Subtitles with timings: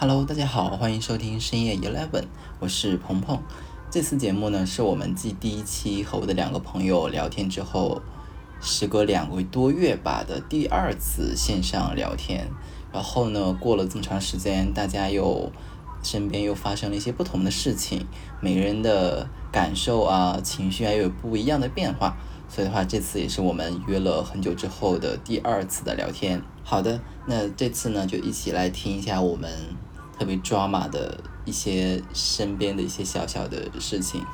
[0.00, 2.22] Hello，大家好，欢迎收听深夜 Eleven，
[2.60, 3.42] 我是鹏鹏。
[3.90, 8.00] 这次节目呢，是我们继第一期和我的两个朋友聊天之后，
[8.60, 12.46] 时隔两个多月吧的第二次线上聊天。
[12.92, 15.50] 然后呢，过了这么长时间，大家又
[16.04, 18.06] 身边又发生了一些不同的事情，
[18.40, 22.16] 每个人的感受啊、情绪啊又有不一样的变化。
[22.48, 26.40] 所以的话，这次也是我们约了很久之后的第二次的聊天。
[26.62, 29.50] 好的，那这次呢，就一起来听一下我们
[30.18, 34.24] 特别抓马的一些身边的一些小小的事情。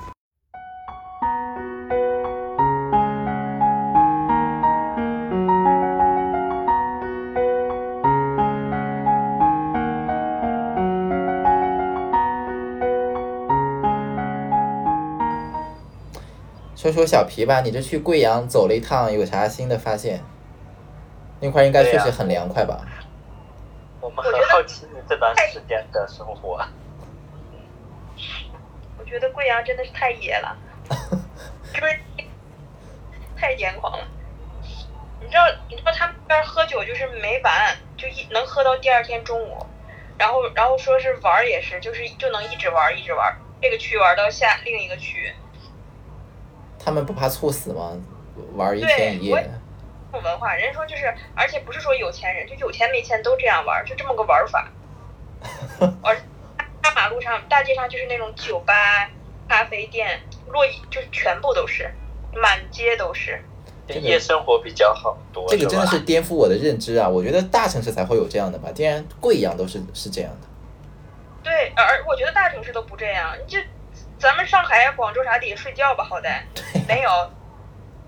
[16.74, 20.22] 说说小皮吧，你这去贵阳走了一趟，有啥新的发现？
[21.40, 22.84] 那块应该确实很凉快吧？
[24.00, 26.64] 我们很好奇你这段时间的生活。
[28.98, 30.56] 我觉得贵阳真的是太野了，
[31.72, 32.00] 就是
[33.36, 34.06] 太癫狂了。
[35.20, 39.66] 你知道，你知道他们那边喝酒就是没完，就一能喝到第二天中午，
[40.18, 45.34] 然后然后说是玩也是，就是就能一直玩一直玩，这个区玩到下另一个区。
[46.78, 47.96] 他们不怕猝死吗？
[48.54, 49.50] 玩一天一夜。
[50.12, 54.70] 文化，人家说就是，而且不是说有钱人，就有钱没钱都这样玩，就这么个玩法。
[56.02, 56.16] 而
[56.82, 58.74] 大马路上、大街上就是那种酒吧、
[59.48, 60.20] 咖啡店，
[60.52, 61.92] 落就是全部都是，
[62.34, 63.42] 满街都是。
[63.88, 65.46] 夜生活比较好多。
[65.48, 67.06] 这个真的是颠覆我的认知啊！
[67.06, 70.48] 我觉得大城市才会有这样的吧，竟然贵阳都是是这样的。
[71.42, 73.58] 对，而我觉得大城市都不这样，你就。
[74.16, 76.40] 咱们上海、广州啥得睡觉吧，好歹
[76.88, 77.10] 没有。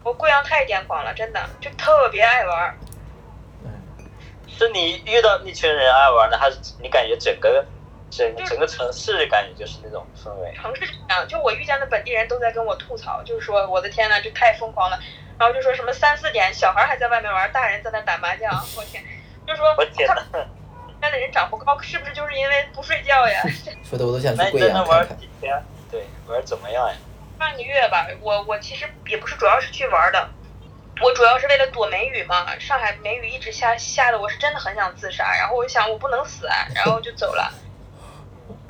[0.02, 2.74] 我贵阳太癫狂了，真的就特别爱玩。
[4.58, 7.64] 是你遇到一群人爱玩的，还是你感觉整个
[8.10, 10.52] 整整个城市感觉就是那种氛围？
[10.54, 14.98] 城市这样，就我遇见的本地人都在跟我吐槽，就是说我的天呐，这太疯狂了。
[15.38, 18.50] 然后就说什么三四点小孩还在外面玩，大人在那打麻将。
[18.76, 19.04] 我天，
[19.46, 20.22] 就说我天呐，
[21.00, 23.42] 那的人长不高，是不是就是因为不睡觉呀？
[23.84, 25.18] 说的我都想去贵阳看看。
[25.90, 26.94] 对，玩怎么样呀？
[27.38, 30.26] 半个月吧，我我其实也不是主要是去玩的，
[31.02, 32.58] 我主要是为了躲梅雨嘛。
[32.58, 35.34] 上海梅雨一直下，下的我是真的很想自杀。
[35.36, 37.52] 然后我就想我不能死啊，然后就走了。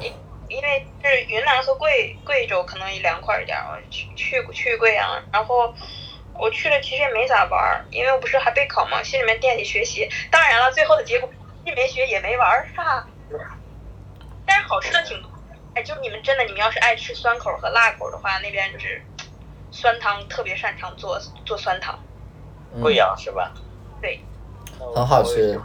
[0.00, 0.12] 因
[0.48, 5.74] 因为是云南和贵贵州可能也凉快一点，我去去去贵阳，然后
[6.34, 10.08] 我去了其实也没咋玩，因为我不是还备考嘛，心里面惦记学习。
[10.30, 11.30] 当然了，最后的结果
[11.64, 13.06] 既没学也没玩，是吧？
[14.46, 15.30] 但是好吃的挺多。
[15.74, 19.02] 哎，就你们真的，你们要是爱吃酸口和辣口的话，那边就是
[19.70, 21.98] 酸汤特别擅长做做酸汤。
[22.80, 23.52] 贵阳是吧？
[24.00, 24.20] 对，
[24.94, 25.58] 很好吃。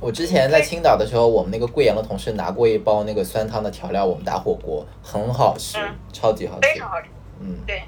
[0.00, 5.78] 我之前在青岛的时候，我们那个贵阳的同事拿过一包那个酸汤的调料，我们打火锅，很好吃，
[6.12, 7.08] 超级好吃，非常好吃。
[7.40, 7.82] 嗯，对，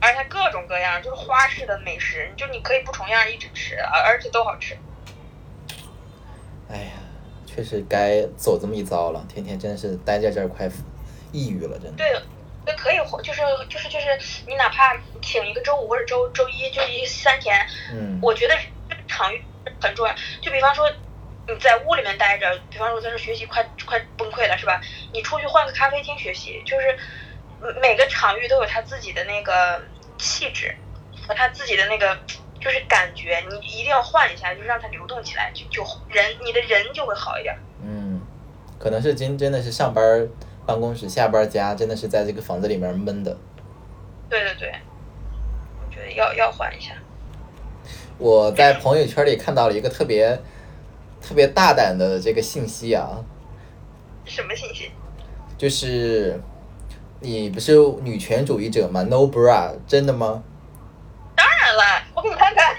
[0.00, 4.76] 而且各种各样，就是花式的美食，就你可以不重样一直吃，而而且都好吃。
[6.68, 6.90] 哎呀。
[7.54, 10.66] 确实该走这么一遭了，天天真的是待在这儿快
[11.32, 11.98] 抑郁了，真的。
[11.98, 12.18] 对，
[12.64, 14.06] 那可以，就是就是就是，
[14.46, 18.56] 你哪怕请一个周五或者周周一，就一三天，嗯，我觉得
[19.06, 19.42] 场域
[19.80, 20.14] 很重要。
[20.40, 20.90] 就比方说
[21.48, 24.80] 你在屋里面待着，比方说在这学习快快崩溃了，是吧？
[25.12, 26.96] 你出去换个咖啡厅学习，就是
[27.80, 29.82] 每个场域都有他自己的那个
[30.18, 30.76] 气质
[31.26, 32.18] 和他自己的那个。
[32.62, 37.58] 就是感觉你一定要换一下，就是让它流动起来，就就人你的人就会好一点。
[37.84, 38.20] 嗯，
[38.78, 40.04] 可能是今真的是上班
[40.64, 43.36] 办公室，下班家，真的是在这个房子里面闷的。
[44.28, 44.72] 对对对，
[45.80, 46.92] 我觉得要要换一下。
[48.18, 50.40] 我在朋友圈里看到了一个特别
[51.20, 53.24] 特别大胆的这个信息啊。
[54.24, 54.90] 什么信息？
[55.58, 56.40] 就是
[57.20, 60.42] 你不是女权主义者吗？No bra，真的吗？
[61.34, 62.76] 当然了，我给你看看。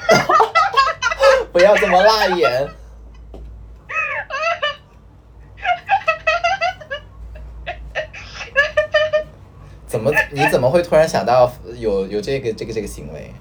[1.51, 2.67] 不要这么辣眼。
[9.93, 10.11] 怎么？
[10.31, 13.31] 你怎么会突然想到有有这个这个这个行为？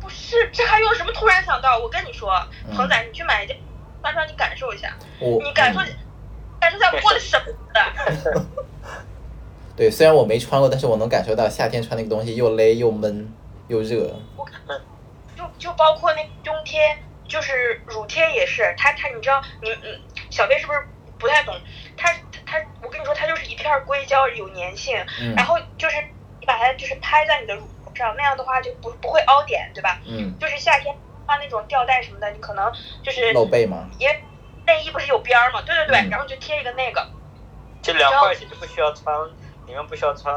[0.00, 1.78] 不是，这还用什么突然想到？
[1.78, 2.30] 我跟你说，
[2.74, 3.56] 鹏仔，你去买一件
[4.00, 4.96] 穿上，你感受一下。
[5.20, 5.80] 你感受，
[6.60, 8.46] 感受一下过的什么的。
[9.76, 13.32] 对，虽然我没穿过，但是我能感受到夏天穿那个东西又勒又闷。
[13.68, 14.46] 又热，我
[15.36, 16.96] 就就包括那冬天，
[17.26, 20.00] 就是乳贴也是，它它你知道，你嗯，
[20.30, 20.78] 小贝是不是
[21.18, 21.52] 不太懂？
[21.96, 22.14] 它
[23.06, 24.94] 说，它就是一片硅胶，有粘性，
[25.36, 25.96] 然后就是
[26.40, 30.00] 你把它就是拍在你的乳头上，那样的话就不不会凹点，对吧？
[30.06, 30.36] 嗯。
[30.38, 30.94] 就是夏天
[31.26, 32.70] 穿那种吊带什么的，你可能
[33.02, 33.88] 就是露背吗？
[33.98, 34.08] 也
[34.66, 35.62] 内衣不是有边儿吗？
[35.62, 37.08] 对对对，嗯然后就贴一个那个，
[37.82, 39.16] 就凉快些，就不需要穿，
[39.66, 40.34] 你们不需要穿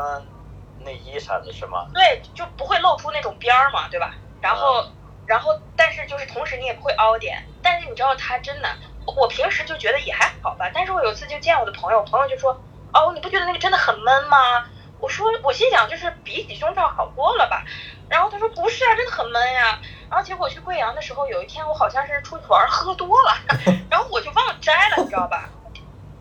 [0.78, 1.88] 内衣啥的是吗？
[1.94, 4.16] 对，就不会露出那种边儿嘛，对吧？
[4.42, 4.86] 然后，
[5.26, 8.70] 然后，但是就是同时你也不会凹点，但是你知道它真的，
[9.06, 12.52] 我我平时就觉得也还好吧，但是我有一次就见我的朋友，朋友就说，
[12.94, 14.66] 哦，你不觉得那个真的很闷吗？
[15.00, 17.64] 我说，我心想就是比起胸罩好多了吧，
[18.10, 19.80] 然后他说不是啊，真的很闷呀。
[20.10, 23.38] 然后结果去贵阳的时候，有一天我好像是出去玩喝多了，
[23.90, 25.50] 然后我就忘了摘了，你知道吧？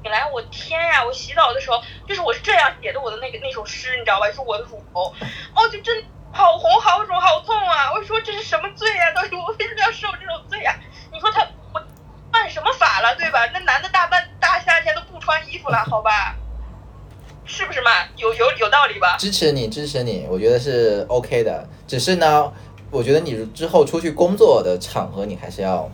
[0.01, 1.05] 本来，我天呀！
[1.05, 4.31] 我洗澡的时候，就是我是这样写的我的那个那首诗，你知道吧？
[4.31, 5.13] 是我的乳头，
[5.57, 7.91] 哦，就真好红、好肿、好痛啊！
[7.93, 10.79] 我说这是什么罪呀、到底我为什么要受这种罪呀、
[11.13, 11.58] 你说他我
[12.49, 13.41] 犯什么法了，对吧？
[13.53, 16.35] 那男的大半大夏天都不穿衣服了，好吧？
[17.45, 17.91] 是不是嘛？
[18.17, 19.19] 有有有道理吧？
[19.19, 21.69] 支持你，支持你，我觉得是 OK 的。
[21.87, 22.51] 只是呢，
[22.91, 25.91] 我觉得你之后出去工作的场合，你还是要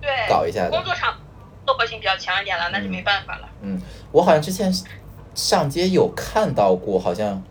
[0.00, 1.12] 对，搞一下的工作场
[1.66, 3.48] 综合性比较强一点了，那就没办法了。
[3.62, 4.72] 嗯，我好像之前
[5.34, 7.42] 上街有看到过，好像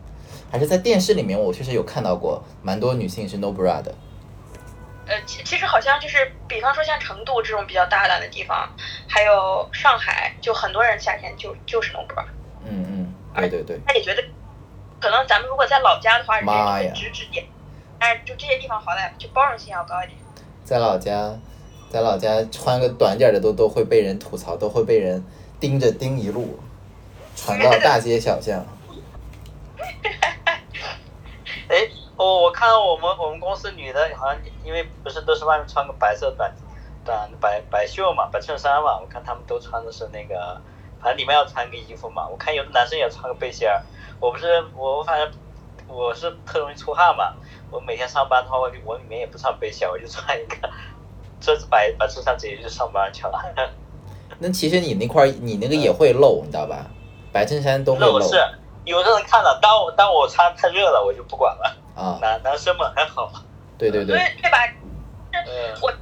[0.50, 3.94] 还是在电视里面，我确实有看到过，蛮多女性是 no bra 的。
[5.12, 8.66] 呃，其其实好像就是，比方说像成都这种比较大胆的地方，
[9.06, 12.24] 还有上海，就很多人夏天就就是 no bra。
[12.64, 14.24] 嗯嗯，对对对，他也觉得，
[14.98, 17.44] 可能咱们如果在老家的话，人家妈呀就会指指点，
[17.98, 20.18] 但是就这些地方好歹就包容性要高一点。
[20.64, 21.36] 在老家，
[21.90, 25.22] 在老家穿个短点的都都会被人吐槽，都会被人
[25.60, 26.58] 盯着盯一路，
[27.36, 28.64] 传到大街小巷。
[32.22, 36.54] 哎，我我看到我们我们公司女的好像因为不是都是外面穿个白色短
[37.04, 40.60] 短白白袖嘛，白衬衫嘛，我看他们都穿的是那个，
[41.00, 42.28] 反正里面要穿个衣服嘛。
[42.28, 43.82] 我看有的男生也穿个背心儿，
[44.20, 45.32] 我不是我我反正
[45.88, 47.34] 我是特容易出汗嘛，
[47.72, 50.70] 我每天上班的话，我里我里面也不穿背心儿，我就穿一个
[51.40, 53.72] 这是白白衬衫，直接就上班去了。
[54.38, 56.86] 那其实你那块你那个也会漏，你知道吧？
[57.32, 58.36] 白衬衫都会露那我是
[58.84, 61.76] 有的人看了，当我当我穿太热了，我就不管了。
[61.94, 63.30] 啊，男男生们还好，
[63.78, 64.58] 对对对，对对吧？
[65.32, 65.80] 嗯。
[65.80, 65.92] 我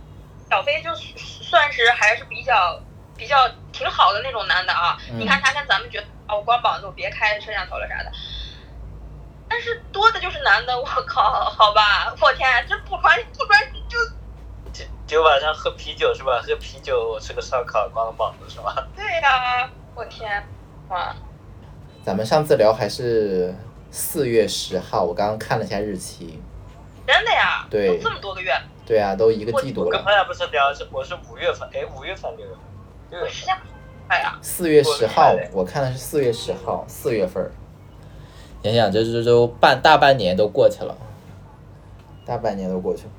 [0.49, 2.81] 小飞就算是还是比较
[3.17, 4.99] 比较挺好的那种男的啊。
[5.11, 8.11] 嗯你看他跟咱们觉得啊，我光膀子我别开摄像头了啥的。
[9.49, 13.99] 但是多的就是男的，我靠，好吧，我天，这不穿不穿就
[14.73, 16.41] 就就晚上喝啤酒是吧？
[16.41, 18.87] 喝啤酒吃个烧烤，光个膀子是吧？
[18.95, 20.47] 对呀、我天，
[20.89, 21.13] 哇，
[22.05, 23.53] 咱们上次聊还是
[23.91, 26.41] 四月十号，我刚刚看了一下日期。
[27.07, 28.53] 真的呀，对都这么多个月，
[28.87, 29.91] 对啊，都一个季度了。
[29.91, 32.61] 跟朋友不是聊是我是五月份，哎，五月份六月份，
[33.11, 33.29] 六月份。
[33.29, 33.57] 我时间
[34.07, 37.51] 快呀，四月十号我看了，我看的是四月十号，四月份儿。
[38.63, 40.97] 想想这这都半大半年都过去了，
[42.25, 43.11] 大半年都过去了。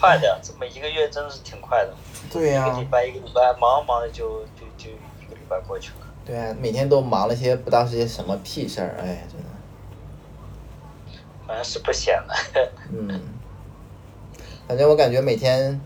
[0.00, 1.92] 快的，这么一个月真的是挺快的，
[2.32, 4.88] 对呀、一个礼拜一个礼拜忙忙的就就就
[5.20, 6.06] 一个礼拜过去了。
[6.24, 9.48] 对啊，每天都忙了些不知道是些什么屁事儿，哎，真的。
[11.46, 12.34] 反正是不闲了。
[12.92, 13.20] 嗯，
[14.68, 15.80] 反正我感觉每天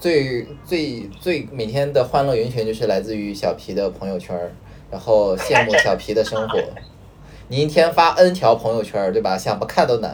[0.00, 4.50] 最最最每天的欢乐源泉就是来自于小皮的朋友圈儿，
[4.90, 6.58] 然后羡慕小皮的生活。
[7.48, 9.36] 你一天发 N 条朋友圈儿，对吧？
[9.36, 10.10] 想不看都难。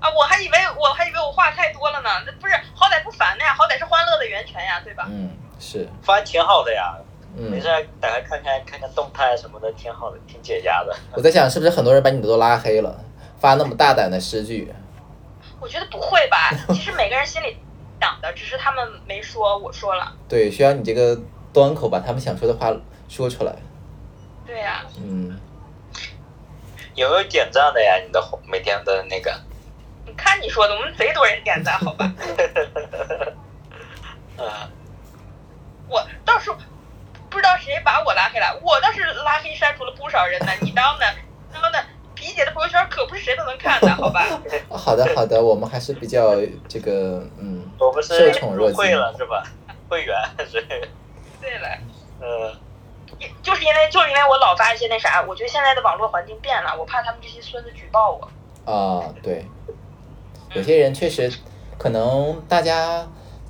[0.00, 5.06] 啊，我还以为我还以为我话太多了呢，那不是好歹不烦的呀，好歹是欢乐的源泉呀，对吧？
[5.10, 6.96] 嗯，是，发挺好的呀，
[7.38, 7.68] 没嗯事，
[8.00, 10.94] 打开看看看看动态什么的，挺好的，挺解压的。
[11.14, 13.04] 我在想是不是很多人把你都拉黑了，
[13.38, 14.72] 发那么大胆的诗句。
[15.60, 17.56] 我觉得不会吧，其实每个人心里
[18.00, 20.12] 想的，只是他们没说，我说了。
[20.28, 21.18] 对，需要你这个
[21.52, 22.74] 端口把他们想说的话
[23.08, 23.54] 说出来。
[24.46, 25.38] 对呀、嗯，
[26.94, 27.98] 有没有点赞的呀？
[28.04, 29.32] 你的红每天的那个？
[30.06, 32.12] 你看你说的，我们贼多人点赞，好吧？
[34.38, 34.46] 嗯，
[35.88, 36.50] 我倒是
[37.30, 40.52] 不知道谁把我拉黑了，我倒是拉黑删除了不少人呢。
[40.60, 41.06] 你当 的，
[41.52, 41.78] 当的，
[42.14, 44.24] 皮姐的朋友圈可不是谁都能看的， 好吧？
[44.70, 46.36] 好的好的，我们还是比较
[46.68, 49.42] 这个嗯我们是受宠若惊入会了是吧？
[49.88, 50.14] 会员
[50.50, 50.60] 是，
[51.40, 51.68] 对了，
[52.20, 52.54] 呃，
[53.42, 58.30] 就是因为就是因为我老发一些那啥，我觉得现在的网络环境变了，我怕他们这些孙子举报我。
[58.70, 59.46] 啊，对，
[60.52, 61.32] 有些人确实
[61.78, 63.06] 可能大家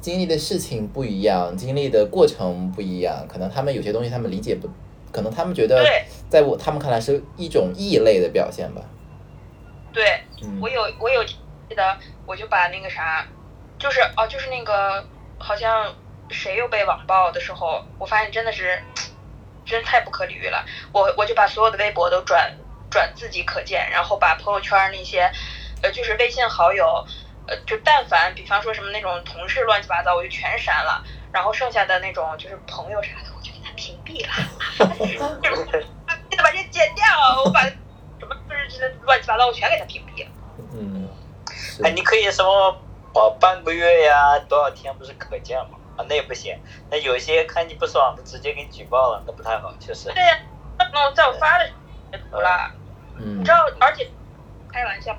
[0.09, 4.67] 经历的事情不一样，经历的过程不一样，可能他们有些东西他们理解不，
[5.13, 5.85] 可能他们觉得
[6.31, 8.81] 在我他们看来是一种异类的表现吧。
[9.93, 11.37] 对，嗯我有我有记
[11.77, 13.27] 得，我就把那个啥，
[13.79, 15.05] 就是哦，就是那个
[15.37, 15.95] 好像
[16.31, 18.79] 谁又被网暴的时候，我发现真的是，
[19.67, 20.65] 真太不可理喻了。
[20.91, 22.57] 我我就把所有的微博都转
[22.89, 25.31] 转自己可见，然后把朋友圈那些，
[25.83, 27.05] 呃，就是微信好友，
[27.49, 31.03] 呃，就但凡比方说什么那种同事乱七八糟，我就全删了，
[31.33, 34.33] 然后剩下的那种就是朋友啥的，我就给他屏蔽了。
[36.31, 37.05] 记得把这剪掉，
[37.45, 40.31] 我把什么就是这乱七八糟，我全给他屏蔽了。
[40.75, 41.09] 嗯，
[41.83, 42.79] 哎，你可以什么
[43.15, 45.79] 保半个月呀，多少天不是可见吗？
[45.97, 46.55] 啊，那也不行。
[46.91, 50.13] 那有些看你不爽的，直接给你举报了，那不太好，确实。
[50.13, 50.39] 对呀、
[50.79, 51.79] 那我在我发的时候
[52.13, 52.71] 截图了。
[53.21, 54.09] 嗯你知道，而且
[54.73, 55.17] 开玩笑，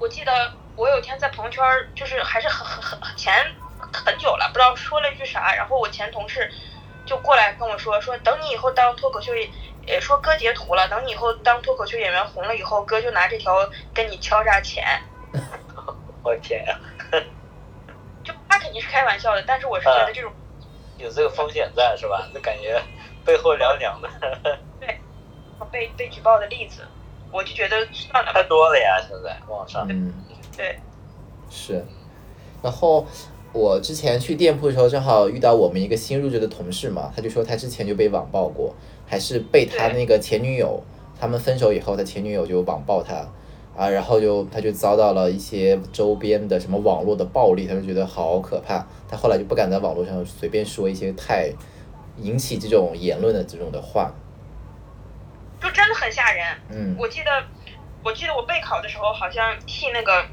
[0.00, 1.62] 我记得我有一天在朋友圈，
[1.94, 3.34] 就是还是很很很很前
[3.92, 6.50] 很久了，不知道说了一句啥，然后我前同事
[7.04, 9.50] 就过来跟我说，说等你以后当脱口秀演，
[9.86, 14.82] 呃，说哥截图了，等你以后当脱口秀演员红了以后，哥就拿这条跟你敲诈钱，
[16.24, 16.80] 我天呀，
[18.24, 20.32] 就他肯定是开玩笑的，但是我是觉得这种
[20.96, 22.26] 有这个风险在是吧？
[22.32, 22.82] 就感觉
[23.22, 24.08] 背后凉凉的，
[24.80, 24.98] 对
[25.70, 26.88] 被被举报的例子，
[27.30, 29.86] 我就觉得算了太，多了呀，现在网上。
[29.86, 30.14] 嗯。
[30.60, 30.78] 对，
[31.48, 31.82] 是，
[32.62, 33.06] 然后
[33.50, 38.74] 我之前去店铺的时候，正好遇到我们一个新入职的同事嘛，他就说他之前就被网暴过，
[39.06, 40.82] 还是被他那个前女友，
[41.18, 43.26] 他们分手以后，他前女友就网暴他，
[43.74, 51.50] 啊，然后就他就遭到了一些周边的什么网络的暴力，他就觉得好可怕，他后来就不敢在网络上随便说一些太
[52.18, 54.12] 引起这种言论的这种的话，
[55.58, 56.44] 就真的很吓人。
[56.68, 56.96] 嗯。
[56.98, 57.30] 我记得，
[58.04, 60.24] 我记得我备考的时候，好像替那个，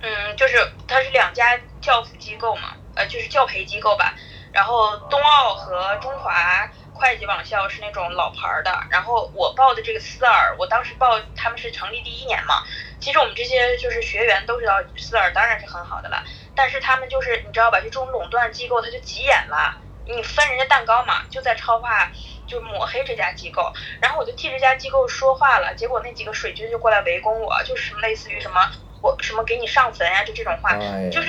[0.00, 4.14] 嗯，就是它是两家教辅机构嘛，呃，就是教培机构吧。
[4.52, 12.62] 然后冬奥和中华会计网校是那种老牌儿的，然后我报的这个思尔，我当时报他们是成立第一年嘛。
[12.98, 16.24] 其实我们这些就是学员都知道思尔当然是很好的了，
[16.54, 22.10] 但是他们就是你知道吧，就这种垄断机构他就急眼了，你分人家蛋糕嘛，就在超话
[22.46, 23.72] 就抹黑这家机构。
[24.00, 28.68] 然后我就替这家机构说话了，结果那几个水军就过来围攻我，就是类似于什么
[29.00, 31.28] 我什么给你上坟呀、就这种话，哎就是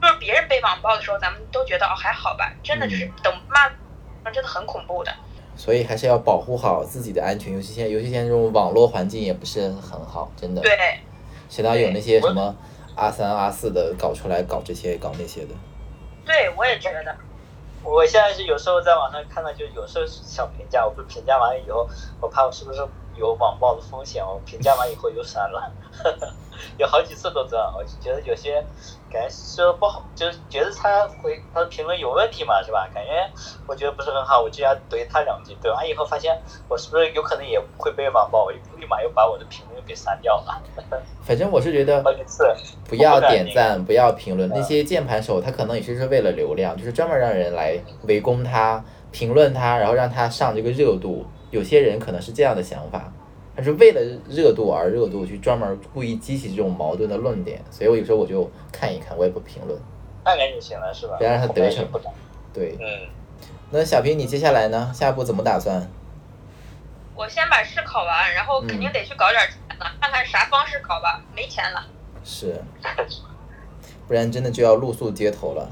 [0.00, 5.12] 就是别人被网暴的时候，咱们都觉得哦还好吧，真的就是嗯等骂，真的很恐怖的。
[5.54, 10.62] 所以还是要保护好自己的安全，尤其现在尤其现在这种网络环境也不是很好，真的。
[10.62, 11.00] 对，
[11.50, 12.56] 谁哪有那些什么
[12.96, 15.54] 阿三阿四的搞出来搞这些搞那些的？
[16.24, 17.14] 对我也觉得，
[17.82, 21.86] 我现在是有时候在网上看到，就有时候小评价，我不评价完了以后，
[22.20, 22.80] 我怕我是不是
[23.16, 25.70] 有网暴的风险，我评价完以后又删了，
[26.78, 28.64] 有好几次都这样，我就觉得有些
[29.10, 32.88] 感觉说不好，就是觉得他回他的评论有问题嘛，是吧？
[32.94, 33.10] 感觉
[33.66, 40.62] 我觉得不是很好，我就要怼他两句，怼完以后发现我是不是有可能也会被网暴，我就立马又把我的评论给删掉了，
[41.22, 42.44] 反正我是觉得好几次。
[42.88, 44.48] 不要点赞，不要评论。
[44.50, 51.24] 嗯那些键盘手他可能也是为了流量，就是专门让人来围攻他、评论他，然后让他上这个热度。
[51.52, 53.12] 有些人可能是这样的想法，
[53.54, 57.62] 他是为了热度而热度，去专门故意激起这种矛盾的论点。
[57.70, 59.78] 所以我有时候我就看一看，我也不评论。
[60.24, 61.16] 看看就行了，是吧？
[61.18, 61.86] 别让他得逞
[62.54, 63.08] 对，嗯，
[63.70, 64.90] 那小平你接下来呢？
[64.94, 65.86] 下一步怎么打算？
[67.14, 71.84] 我先把试考完，然后肯定得去搞点钱了，看看啥方式搞吧，没钱了。
[72.24, 72.62] 是，
[74.08, 75.70] 不然真的就要露宿街头了。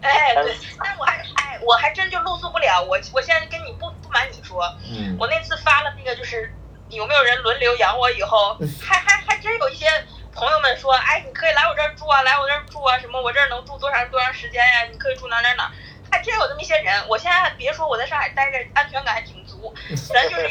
[0.00, 2.82] 哎，对，但我还哎，我还真就露宿不了。
[2.82, 6.52] 我我现在跟你不不瞒你说，嗯，我那次发了那个就是
[6.88, 9.86] 有没有人轮流养我以后，还还还真有一些
[10.32, 15.72] 朋友们说，哎，你可以来我这儿住啊，来我这儿住啊，什么我这儿能住多长多长时间呀、你可以住哪哪哪，
[16.10, 17.06] 还真有这么一些人。
[17.08, 19.74] 我现在还别说我在上海待着安全感还挺足，
[20.14, 20.48] 咱就是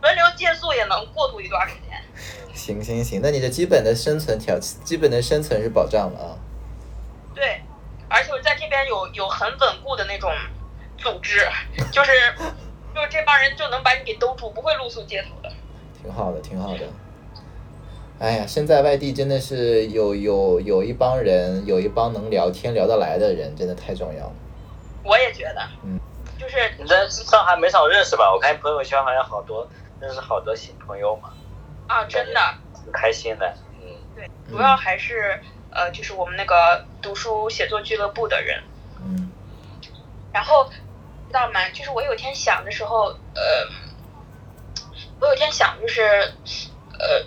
[0.00, 2.00] 轮流借宿也能过渡一段时间。
[2.54, 6.38] 行行行，那你的基本的生存条，基本的生存是保障了啊。
[7.34, 7.60] 对，
[8.08, 10.30] 而且我在这边有有很稳固的那种
[10.98, 11.46] 组织，
[11.92, 12.12] 就是
[12.94, 15.52] 就是这帮人就能把你给兜住，不会露宿街头的。
[16.00, 16.80] 挺好的，挺好的。
[18.18, 24.32] 哎呀，身在外地真的是有有有一帮人，有一帮能聊天聊得来的人，真的太重要了。
[25.02, 26.00] 我也觉得，嗯，
[26.38, 28.32] 就是你在上海没少认识吧？
[28.32, 29.68] 我看朋友圈好像好多
[30.00, 31.30] 认识好多新朋友嘛，
[31.88, 32.40] 啊，真的，
[32.82, 33.54] 挺开心的。
[33.82, 35.38] 嗯，对，主要还是
[35.70, 38.64] 呃，就是我们那个读书写作俱乐部的人。
[38.98, 39.30] 嗯
[40.34, 40.68] 然后
[41.28, 41.68] 知道吗？
[41.70, 43.68] 就是我有一天想的时候，呃，
[45.20, 46.02] 我有一天想就是，
[46.98, 47.24] 呃，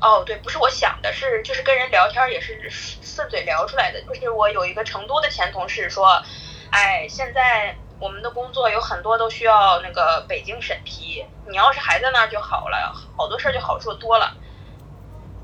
[0.00, 4.00] 哦，对，不是我想的，是就是跟人聊天也是顺嘴聊出来的。
[4.02, 6.22] 就是我有一个成都的前同事说，
[6.70, 14.36] 哎，现在我们的工作有很多都需要那个北京审批，你要是还在那儿就好了，好多事儿就好处多了。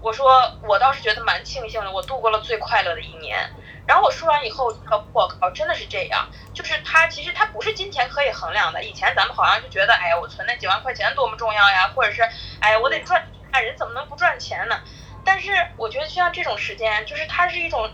[0.05, 3.39] 我说我倒是觉得蛮庆幸的，我度过了最快乐的一年。
[3.87, 4.67] 然后我说完以后，
[5.15, 6.29] 我靠，真的是这样。
[6.53, 8.85] 就是它其实它不是金钱可以衡量的。
[8.85, 12.21] 以前咱们好像就觉得，哎呀，我存那几万块钱多么重要呀，或者是，
[12.61, 14.79] 哎呀，我得赚，哎，人怎么能不赚钱呢？
[15.25, 17.91] 但是我觉得就像这种时间，就是它是一种，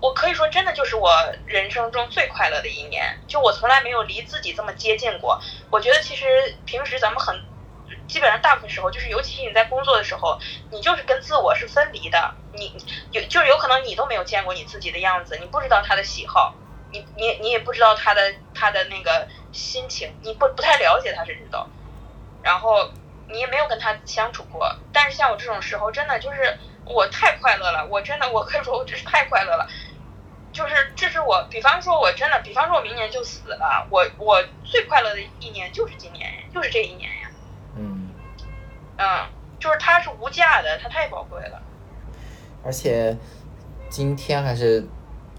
[0.00, 1.12] 我可以说真的就是我
[1.44, 5.38] 人生中最快乐的一年，就我从来没有离自己这么接近过。
[5.68, 7.38] 我觉得其实平时咱们很。
[8.12, 10.38] 基本上大部分时候，就是尤其是你在工作的时候，
[10.70, 12.34] 你就是跟自我是分离的。
[12.52, 12.76] 你
[13.10, 16.54] 有就是有可能你都没有见过你自己的样子，你不知道他的喜好，
[16.90, 21.66] 你你你也不知道他的他的那个心情，你不不太了解他甚至都，
[22.42, 22.90] 然后
[23.30, 24.76] 你也没有跟他相处过。
[24.92, 29.66] 但是像我这种时候，真的就是我太快乐了，我真的我可以说我真是太快乐了。
[30.52, 37.10] 就是这是我，比方说我真的，比方说我明年就死了，我我最快乐的一年就是今年，就是这一年。
[39.02, 39.26] 嗯，
[39.58, 41.60] 就是它是无价的，它太宝贵了。
[42.64, 43.16] 而且
[43.90, 44.86] 今天还是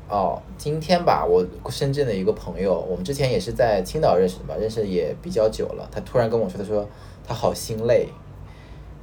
[0.10, 5.88] 哦，今天吧，我深圳的一个朋友，我们之前也是在青岛认识的嘛，认识也比较久了。
[5.90, 6.86] 他突然跟我说，他说
[7.26, 8.10] 他好心累，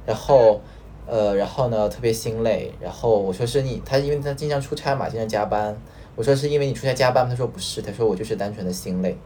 [0.05, 0.61] 然后
[1.07, 5.75] 呃，然后呢特别心累，然后我说是你，他因为他经常出差嘛，经常加班。
[6.15, 9.17] 我说是因为你出差加班，他说不是，他说我就是单纯的心累。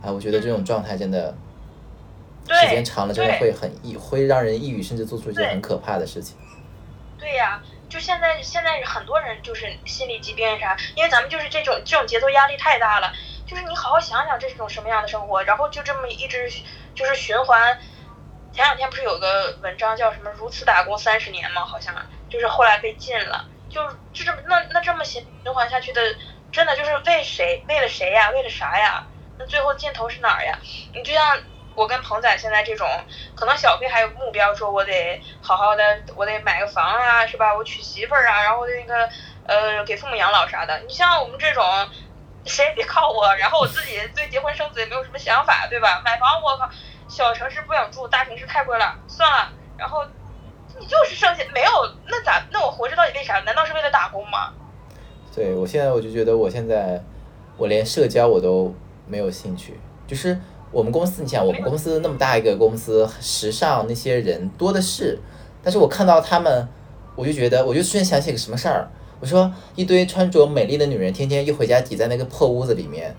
[0.00, 1.34] 啊，我觉得这种状态真的。
[2.48, 6.36] 时间长了，真的会很抑，会让人抑郁，甚至做出一些很可怕的事情。
[7.18, 13.12] 对呀，就现在，现在很多人就是心理疾病啥，因为咱们就是这种这种节奏压力太大了。
[13.46, 16.50] 就是你好好想想，这是种什么样的生活，然后就这么一直
[16.94, 17.78] 就是循环。
[18.52, 21.64] 前两天不是有个文章叫什么“如此打工三十年”吗？
[21.64, 21.94] 好像
[22.28, 23.46] 就是后来被禁了。
[23.68, 26.00] 就就这么那那这么循循环下去的，
[26.50, 27.64] 真的就是为谁？
[27.68, 28.30] 为了谁呀？
[28.30, 29.06] 为了啥呀？
[29.38, 30.58] 那最后尽头是哪儿呀？
[30.92, 31.38] 你就像。
[31.74, 32.86] 我跟鹏仔现在这种，
[33.34, 35.82] 可能小飞还有目标，说我得好好的，
[36.14, 37.54] 我得买个房啊，是吧？
[37.54, 39.08] 我娶媳妇儿啊，然后那个
[39.46, 40.78] 呃给父母养老啥的。
[40.86, 41.64] 你像我们这种，
[42.44, 46.02] 谁也别靠我，然后我自己对结婚生子也没有什么想法，对吧？
[46.04, 46.68] 买房我靠，
[47.08, 49.50] 小城市不想住，大城市太贵了，算了。
[49.78, 50.04] 然后
[50.78, 51.70] 你就是剩下没有，
[52.06, 52.42] 那咋？
[52.50, 53.40] 那我活着到底为啥？
[53.40, 54.52] 难道是为了打工吗？
[55.34, 57.02] 对，我现在我就觉得我现在
[57.56, 58.74] 我连社交我都
[59.06, 60.38] 没有兴趣，就是。
[60.72, 65.18] 我们公司，你想，我们公司那么大一个公司，时尚那些人多的是，
[65.62, 66.66] 但是我看到他们，
[67.14, 68.88] 我就觉得，我就突然想起个什么事儿，
[69.20, 73.14] 我说一堆穿着美丽的女人，天天一回家挤在那个破屋子里面，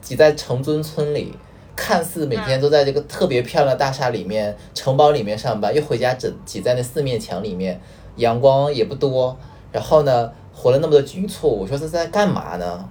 [0.00, 1.32] 挤在城尊村里，
[1.76, 7.80] 看似每天都在这个特别漂亮的大厦里面、城堡里面上班，一回家整挤在那四面墙里面，
[8.16, 9.38] 阳光也不多，
[9.70, 12.88] 然后呢，活了那么多局促，我说这在干嘛呢？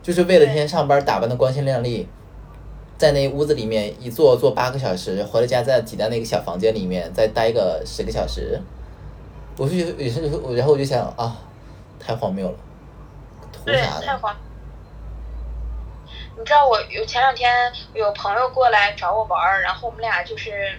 [0.00, 2.06] 就是为了天天上班，打扮的光鲜亮丽。
[2.96, 8.60] 在那屋子里面一坐坐八个小时，回了家在挤在那个小房间里面再待个十个小时，
[9.56, 10.20] 我就也是，
[10.56, 11.36] 然后我就想啊，
[11.98, 12.56] 太荒谬了，
[13.52, 14.02] 图啥呢？
[14.06, 14.36] 太荒。
[16.36, 20.78] 你知道我有前两天有朋友过来找我玩儿，然后我们俩就是，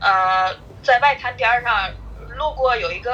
[0.00, 1.90] 呃，在外滩边上
[2.36, 3.12] 路过有一个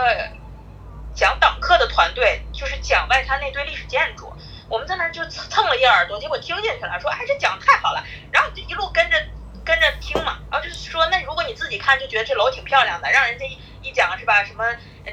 [1.15, 4.33] 讲党课的团队，就是讲外滩那堆历史建筑。
[4.69, 9.17] 我们在那儿就蹭了一耳朵，结果听进去了，说哎这讲太好了，然后就一路跟着
[9.65, 14.65] 跟着听嘛，然后就是说那如果你自己看就觉得这楼挺漂亮的，让人家一一讲是吧，什么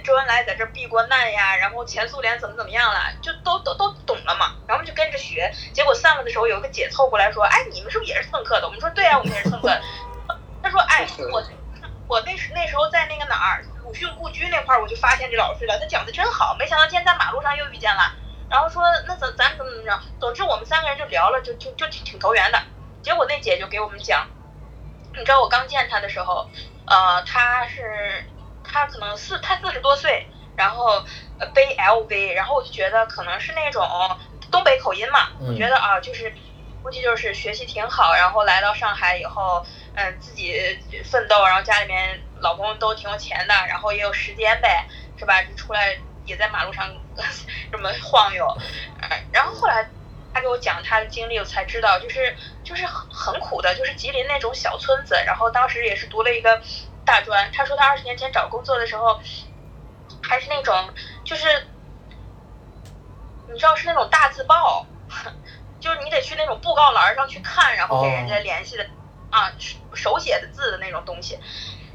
[0.03, 8.67] 周恩来在这避过难呀，然后前苏联怎么怎么样了，就都都都懂了嘛，然后就跟着学，结果散了的时候有个姐凑过来说，哎你们是不是也是蹭课的？
[8.67, 9.69] 我们说对啊，我们也是蹭课。
[10.61, 11.43] 他说哎我
[12.07, 18.13] 我那时那时候在那个哪儿鲁迅故居那块儿我就发现这老师了，他讲的真好，没想到今天在马路上又遇见了。
[18.49, 22.61] 然后说那咱咱怎么怎么着，总之我们三个人就聊了，就就就挺挺投缘的。
[23.01, 24.27] 结果那姐就给我们讲，
[25.13, 26.49] 你知道我刚见她的时候，
[26.87, 28.25] 呃，她是
[28.63, 31.03] 她可能四她四十多岁，然后
[31.53, 33.87] 背 LV，然后我就觉得可能是那种
[34.51, 36.33] 东北口音嘛，我觉得啊就是
[36.81, 40.53] 估计就是学习挺好，然后来到上海以后，嗯，自己
[41.03, 45.41] 奋斗，然后家里面老公都挺有钱的，然后也有时间呗，是吧？
[45.43, 45.97] 就出来。
[46.27, 46.91] 也在马路上
[47.71, 48.45] 这么晃悠，
[49.31, 49.89] 然后后来
[50.33, 56.61] 他给我讲他的经历，我才知道，就是就是很很苦的，就是吉林那种小村子，然后当时也是读了一个
[57.05, 57.51] 大专。
[57.51, 59.19] 他说他二十年前找工作的时候，
[60.21, 61.67] 还是那种就是
[63.51, 64.85] 你知道是那种大字报，
[65.79, 68.85] 就是你得去那种布告栏上去看，然后给人家联系的
[69.29, 69.53] 啊
[69.93, 71.39] 手写的字的那种东西。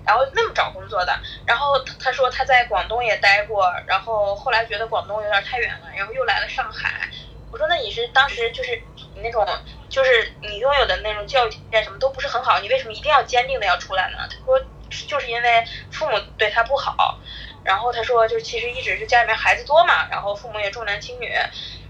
[0.04, 7.08] 然后那么找工作的，然后他说他在广东也待过，然后后来觉得广东有点太远了，然后又来了上海。
[7.50, 8.80] 我说那你是当时就是
[9.14, 9.44] 你那种
[9.88, 14.18] 就是你拥有的那种教育条件什么都不是很好，你为什么一定要坚定的要出来呢？
[14.30, 14.60] 他说
[15.06, 17.20] 就是因为父母对他不好，
[17.64, 21.32] 然后他说，就其实一直是家里面孩子多嘛，然后父母也重男轻女。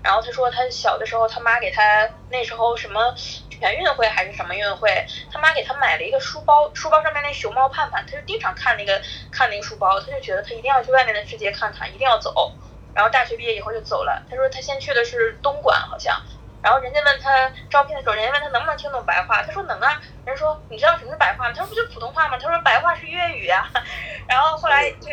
[0.03, 3.15] 然后他说，他小的时候，他妈给他那时候什么
[3.51, 12.53] 全运会还是什么运会，他妈给他买了一个书包，书包上面那熊猫盼盼，他就经常看那个看那个书包，他就觉得他一定要去外面的世界看看，一定要走。
[12.95, 14.27] 然后大学毕业以后就走了。
[14.29, 16.21] 他说他先去的是东莞，好像。
[16.63, 20.01] 然后人家问他招聘的时候，人家问他能不能听懂白话，他说能啊。
[20.25, 21.55] 人说你知道什么是白话吗？
[21.55, 22.39] 他说不就普通话吗？
[22.41, 23.71] 他说白话是粤语啊。
[24.27, 25.09] 然后后来就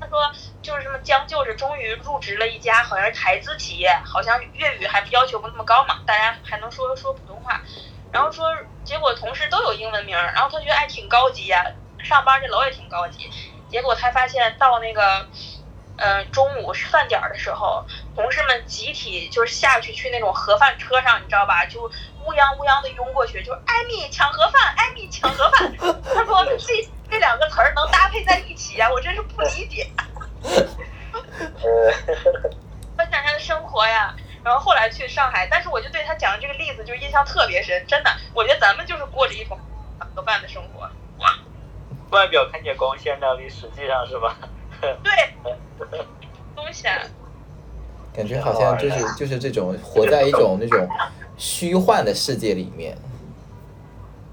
[0.00, 0.30] 他说
[0.62, 7.60] 就是什么将就着，终于入职了一家好像是台资企业，好像粤语还要求不那么高嘛，大家还能说说普通话。
[8.12, 11.64] 然后说结果同事都有英文名，然后他觉得哎挺高级呀，
[12.02, 13.30] 上班这楼也挺高级。
[13.68, 15.26] 结果他发现到那个。
[16.00, 17.84] 嗯，中午饭点儿的时候，
[18.14, 21.66] 同事们集体就是下去去那种盒饭车上，你知道吧？
[21.66, 25.76] 就乌泱乌泱的拥过去，就艾米抢盒饭，艾米抢盒饭。
[25.76, 26.56] 他说这
[27.10, 29.88] 这两个词儿能搭配在一起啊， 我真是不理解。
[32.96, 39.58] 分享他的生活呀，然后后来去上海，但是我就对他讲的这个例子就印象特别深，真的，我觉得咱们就是过着一种
[39.98, 40.88] 抢盒饭的生活。
[42.10, 44.36] 外表看起来光鲜亮丽，实际上是吧？
[44.80, 45.12] 对。
[46.56, 46.98] 东西，啊
[48.16, 50.88] 感觉好像就是就是这种活在一种那种
[51.36, 52.96] 虚幻的世界里面。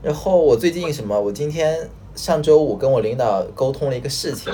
[0.02, 1.20] 然后我最近什么？
[1.20, 4.51] 我今天上周五跟我领导沟通了一个事情，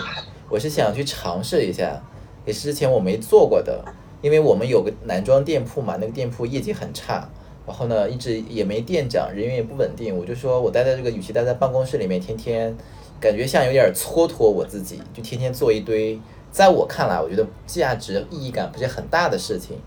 [0.50, 2.02] 我是想去尝试一下，
[2.46, 3.84] 也是之前我没做过的。
[4.22, 7.28] 因为我们有个男装店铺嘛，那个店铺业绩很差，
[7.66, 10.16] 然后呢一直也没店长，人员也不稳定。
[10.16, 12.78] 我就说我待在这个，与其待在办公室里面，天天
[13.20, 16.20] 感觉像有点蹉跎我自己，就天天做一堆。
[16.52, 19.80] 在我看来，我觉得价值意义感不是很大的事情，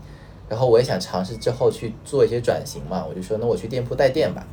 [0.49, 4.45] 然后我也想尝试之后去做一些转型嘛，我就说那我去店铺带店吧。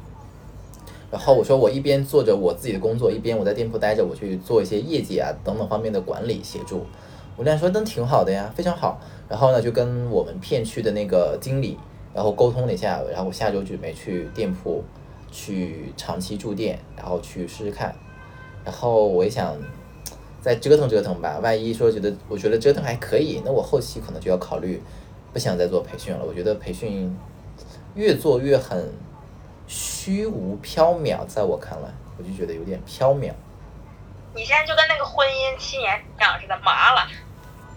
[1.12, 6.84] 然后我说我一边做着我自己的工作，一边我在店铺待着，我去做一些业绩啊等等方面的管理协助。
[7.36, 8.98] 我俩说那挺好的呀，非常好。
[9.28, 11.78] 然后呢就跟我们片区的那个经理
[12.12, 14.82] 然后沟通了一下，然后我下周准备去店铺
[15.30, 17.94] 去长期驻店，然后去试试看。
[18.64, 19.56] 然后我也想。
[20.44, 24.82] 再折腾折腾吧，万一说觉得我觉得折腾还可以，那我后期可能就要考虑
[25.32, 26.24] 不想再做培训了。
[26.26, 27.16] 我觉得培训
[27.94, 28.90] 越做越很
[29.72, 33.32] 虚无缥缈，在我看来，我就觉得有点缥缈。
[34.34, 37.08] 你现在就跟那个婚姻七年讲似的，麻了。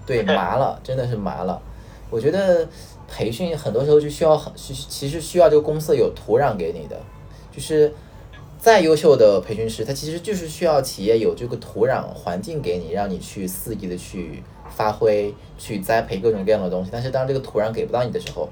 [0.05, 1.61] 对，麻了，真的是麻了。
[2.09, 2.67] 我觉得
[3.07, 7.01] 培训很多时候就需要很，其实需要这个公司有土壤给你的，
[7.51, 7.93] 就是。
[8.57, 14.41] 再优秀的培训师，他其实就是需要企业有这个土壤环境给你，让你去肆意的去
[14.75, 16.89] 发挥、去栽培各种各样的东西。
[16.91, 18.49] 但是当这个土壤给不到你的时候，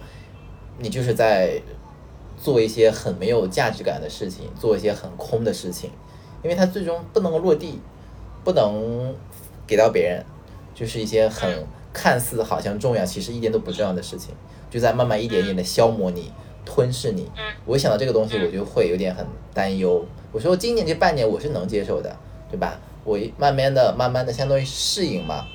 [0.77, 1.59] 你就是在
[2.43, 5.89] 做一些很没有价值感的事情，做一些很空的事情，
[6.43, 7.79] 因为它最终不能够落地，
[8.43, 9.15] 不能
[9.65, 10.25] 给到别人，
[10.75, 14.35] 就是一些很看似好像重要，其实一点都不重要的事情，
[14.69, 16.33] 就在慢慢一点一点的消磨你。
[16.65, 17.29] 吞噬你，
[17.65, 20.01] 我一想到这个东西，我就会有点很担忧。
[20.31, 22.15] 我说今年这半年我是能接受的，
[22.49, 22.79] 对吧？
[23.03, 25.45] 我慢慢的、慢慢的，相当于适应嘛，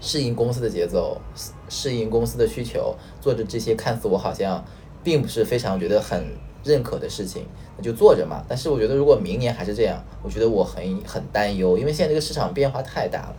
[0.00, 1.20] 适应公司的节奏，
[1.68, 4.64] 适应公司的需求，做着这些看似我好像
[5.02, 6.24] 并不是非常觉得很
[6.64, 7.44] 认可的事情，
[7.76, 8.44] 那就做着嘛。
[8.48, 13.34] 但是我觉得如果明年还是这样，我觉得我很很担忧，因为现在这个市场变化太大了。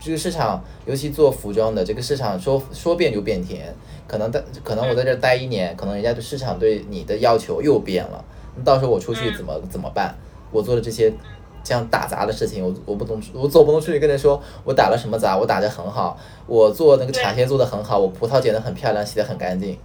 [0.00, 3.74] 这个市场，尤其做服装的这个市场，说说变就变天。
[4.06, 8.22] 可能待，可能我在这待一年，可能人家对市场对你的要求又变了。
[8.54, 10.14] 那到时候我出去怎么怎么办？
[10.50, 11.10] 我做的这些
[11.62, 19.78] 这样打杂的事情，我我不能，我总不能出去跟人说我打了什么杂，我打的很好，我做那个茶叶做的很好，我葡萄剪的很漂亮，洗的很干净。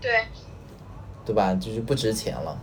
[0.00, 0.26] 对。
[1.24, 1.54] 对吧？
[1.54, 2.56] 就是不值钱了。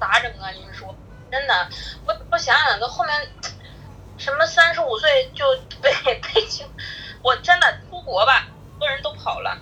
[0.00, 0.50] 咋整啊？
[0.50, 0.94] 你们说，
[1.30, 1.68] 真的，
[2.06, 3.12] 我我想想，到后面。
[4.18, 5.44] 什么三十五岁就
[5.80, 6.64] 被 被请？
[7.24, 9.58] 我真的出国吧，很多人都跑了。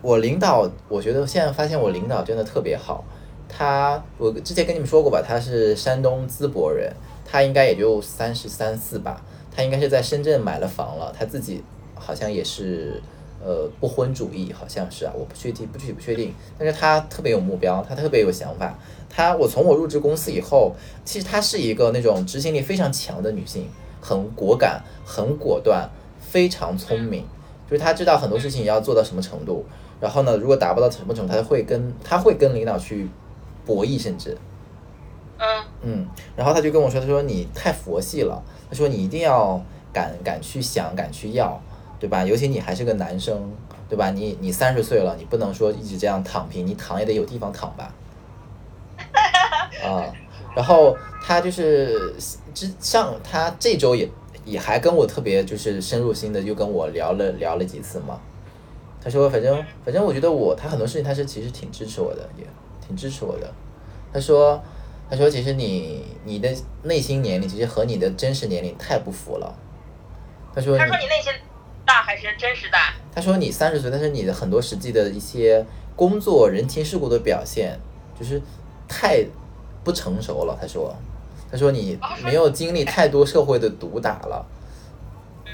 [0.00, 3.04] 我领导，我觉得现在发现我领导真的特别好。
[3.48, 6.94] 他，我之前跟你们说过吧，他是山东淄博人，
[7.24, 9.20] 他应该也就三十三四吧。
[9.50, 11.64] 他应该是在深圳买了房了，他自己
[11.96, 13.02] 好像也是
[13.42, 16.34] 呃不婚主义，好像是啊，我不确定，不具体不确定。
[16.58, 18.78] 但是他特别有目标，他特别有想法。
[19.08, 20.72] 他，我从我入职公司以后，
[21.04, 23.68] 其实她是一个那种执行力非常强的女性。
[24.02, 25.88] 很果敢，很果断，
[26.20, 27.24] 非常聪明。
[27.68, 29.64] 就是他知道很多事情要做到什么程度，
[30.00, 33.08] 然后呢，如果达不到什么程度，他会跟他会跟领导去
[33.66, 34.36] 博弈，甚至，
[35.38, 35.46] 嗯
[35.82, 36.06] 嗯。
[36.34, 38.42] 然后他就跟我说：“他说你太佛系了。
[38.70, 41.60] 他说你一定要敢敢去想，敢去要，
[42.00, 42.24] 对吧？
[42.24, 43.52] 尤其你还是个男生，
[43.88, 44.10] 对吧？
[44.10, 47.94] 你你三十岁了，你不能说一直这样躺平，你躺也得有地方躺吧。”
[49.84, 50.12] 啊。
[50.56, 52.12] 然后他就是
[52.52, 54.08] 之上，他这周也
[54.44, 58.18] 也还跟我特别就是深入心的，又跟我聊了聊了几次嘛。
[59.02, 62.44] 他说，反正反正我觉得我他很多事情他是其实挺支持我的，也
[62.84, 63.48] 挺支持我的。
[64.12, 64.60] 他说
[65.08, 69.54] 他说其实你你的内心年龄其实和你的真实年龄太不符了。
[70.52, 71.32] 他说他说你内心
[71.90, 72.94] 大还是真实大？
[73.12, 77.76] 他说你三十岁，但是你的很多实际的一些工作人情世故的表现，
[78.16, 78.40] 就是
[78.86, 79.26] 太
[79.82, 80.56] 不成熟了。
[80.60, 80.94] 他说，
[81.50, 84.46] 他说你没有经历太多社会的毒打了。
[85.44, 85.50] 嗯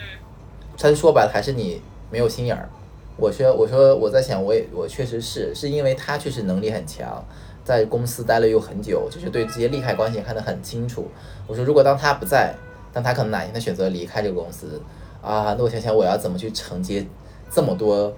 [0.79, 2.69] 他说白了还是你没有心眼儿。
[3.17, 7.25] 我说我说我在想，我也我确实是，是因为他确实能力很强，
[7.65, 11.09] 在公司待了又很久，就是对这些利害关系看得很清楚。
[11.47, 12.55] 我说如果当他不在，
[12.93, 14.83] 但他可能哪天他选择离开这个公司
[15.27, 17.05] 啊，那我想想我要怎么去承接
[17.51, 18.13] 这么多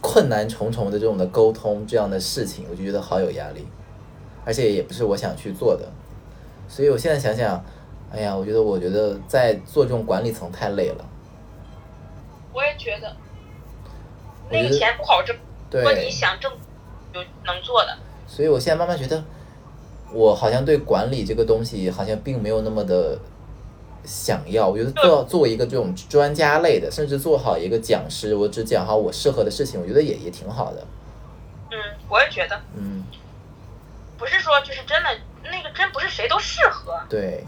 [0.00, 3.64] 困难重重的这种的沟通这样的事情，我就觉得好有压力，
[4.44, 5.88] 而且也不是我想去做的，
[6.68, 7.64] 所以我现在想想，
[8.10, 11.04] 哎呀，我觉得我觉得在做这种管理层太累了。
[12.52, 13.16] 我也觉得，
[14.50, 15.36] 那个钱不好挣，
[15.70, 16.50] 如果你，想挣，
[17.12, 17.96] 就能做的。
[18.26, 19.22] 所以我现在慢慢觉得，
[20.12, 23.16] 我好像对管理这个东西好像并没有那么的
[24.04, 24.68] 想要。
[24.68, 30.86] 我觉得做作为一个这种专家类的，甚至做好一个讲师，我只讲好我适合的事情，我觉得也也挺好的。
[31.70, 33.04] 嗯，我也觉得，嗯，
[34.16, 35.08] 不是说就是真的
[35.44, 37.44] 那个真不是谁都适合，对，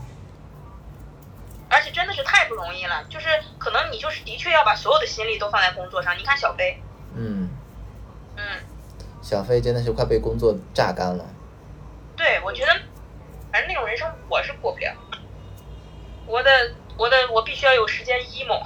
[1.68, 3.04] 而且真的是太不容易了。
[3.08, 3.26] 就是
[3.58, 6.16] 可能你就是的确要把所有的心力都放在工作上。
[6.18, 6.82] 你看小飞，
[7.14, 7.48] 嗯，
[8.36, 8.42] 嗯，
[9.22, 11.24] 小飞真的是快被工作榨干了。
[12.16, 12.72] 对，我觉得，
[13.52, 14.92] 反正那种人生我是过不了。
[16.26, 16.50] 我的
[16.98, 18.60] 我的我必须要有时间 emo，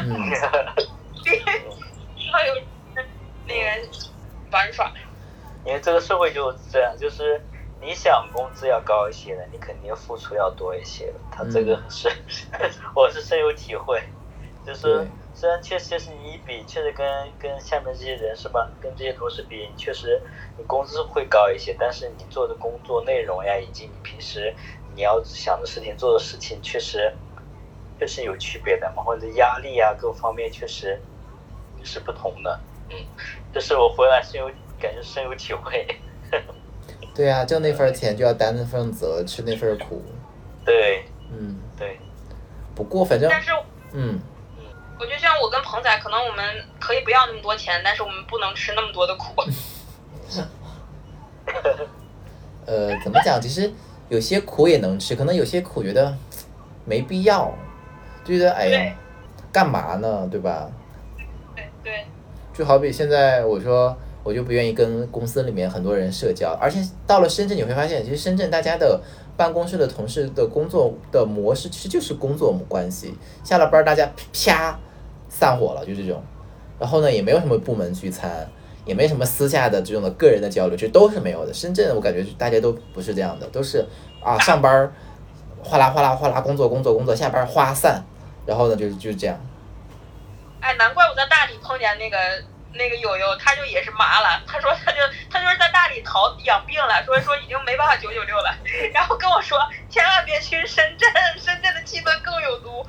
[0.00, 0.30] 嗯，
[1.24, 2.54] 必须要有
[3.46, 3.88] 那个
[4.52, 4.92] 玩耍。
[5.64, 7.44] 因为这个社会就是这样，就是
[7.80, 11.20] 你想工资要高一些的，你肯定付出要多一些的。
[11.30, 12.08] 他这个是，
[12.94, 14.00] 我是深有体会。
[14.64, 20.20] 就是虽然确实是你一比，确实跟跟下面这些人是吧，跟这些同事比，你确实
[20.56, 24.56] 你工资会高一些，但是你做的工作内容呀，以及你平时
[24.96, 27.14] 你要想的事情、做的事情，确实
[28.00, 30.98] 确实有区别的嘛，或者压力啊各方面确实
[31.84, 32.58] 是不同的。
[32.88, 32.96] 嗯，
[33.52, 35.86] 这是我回来深有感觉深有体会。
[37.14, 40.02] 对啊，挣那份钱就要担那份责，吃那份苦。
[40.64, 42.00] 对嗯，对，
[42.74, 43.52] 不过反正但是
[43.92, 44.18] 嗯，
[44.98, 46.44] 我就像我跟鹏仔，可能我们
[46.80, 49.42] 可以不要那么多钱，但是我们不能吃那么多的苦。
[52.66, 53.40] 呃，怎么讲？
[53.40, 53.72] 其实
[54.08, 56.16] 有些苦也能吃，可能有些苦觉得
[56.84, 57.52] 没必要，
[58.24, 58.94] 就觉得哎呀，
[59.52, 60.28] 干嘛呢？
[60.30, 60.70] 对吧？
[61.54, 62.04] 对对，
[62.54, 69.00] 就好比现在我说，我就不愿意跟公司里面很多人社交，而且到了深圳你会发现，其实深圳大家的
[69.36, 74.78] 办公室的同事的工作的模式其实就是工作关系，下了班大家啪
[75.28, 76.22] 散伙了，就这种，
[76.78, 78.48] 然后呢也没有什么部门聚餐，
[78.86, 81.52] 也没什么私下的这种的个人的交流，这都是没有的。
[81.52, 83.84] 深圳我感觉大家都不是这样的，都是
[84.22, 84.90] 啊上班
[85.62, 88.02] 哗啦哗啦哗啦工作工作工作，下班花散，
[88.46, 89.36] 然后呢就是就是这样。
[90.60, 92.16] 哎，难怪我在大理碰见那个
[92.74, 94.40] 那个友友，他就也是麻了。
[94.46, 98.56] 他说他就他就是在大理逃养病了，说说已经没办法九九六了，
[98.94, 99.58] 然后跟我说
[99.90, 102.86] 千万别去深圳，深圳的气氛更有毒。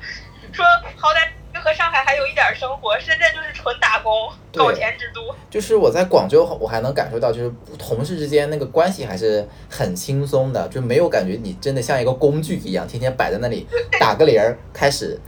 [0.52, 0.64] 说
[0.96, 1.28] 好歹
[1.62, 5.34] 和上海还有一点生活，深圳就是纯打工对搞钱之都。
[5.50, 13.66] 就是我在广州，我还能感受到，就是同事之间那个关系还是很轻松的，就没有感觉你真的像一个工具一样，天天摆在那里
[13.98, 15.18] 打个铃儿开始，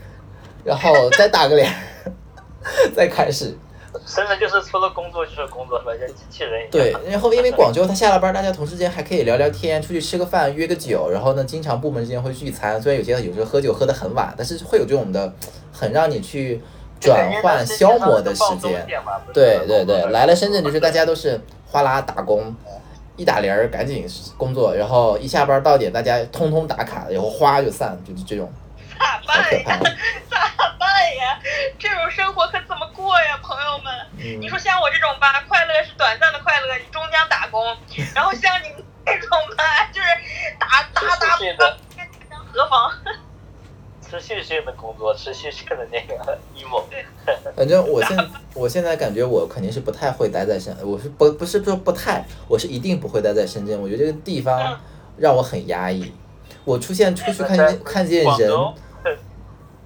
[0.63, 2.11] 然后再打个铃儿，
[2.95, 3.57] 再开始。
[4.05, 5.91] 深圳就是除了工作就是工作，是吧？
[5.99, 6.69] 像机器人一样。
[6.71, 15.31] 对，然后因为广州他下了班，大家同事之间还可以聊聊天，出去吃个饭，约个酒，然后呢，经常部门之间会聚餐，虽然有些有时候喝酒喝得很晚，但是会有这种的
[15.71, 16.61] 很让你去
[16.99, 18.85] 转换消磨的时间。
[19.33, 21.39] 对对对，来了深圳就是大家都是
[21.71, 22.53] 哗啦打工，
[23.15, 28.51] 一打铃儿赶紧工作，然后一下班到点大家通通打卡，然后哗就散，就是这种，
[29.03, 29.79] 咋办呀？
[30.29, 31.39] 咋办呀？
[31.79, 33.91] 这种生活可怎么过呀，朋友们？
[34.19, 37.75] 嗯你说像我这种吧，快乐是短暂的快乐，你终将打工；
[38.13, 40.07] 然后像你们这种吧，就是
[40.59, 41.77] 打打打持续的
[42.29, 42.91] 打，何妨？
[44.07, 46.83] 持续性的工作，持续性的那个 emo。
[47.55, 53.81] 反正我现我现在感觉我肯定是不太会待在深，我是不不是说不太，我是一定不会待在深圳。
[53.81, 54.77] 我觉得这个地方
[55.17, 56.11] 让我很压抑。
[56.65, 58.73] 我出现出去看见看见人，广州，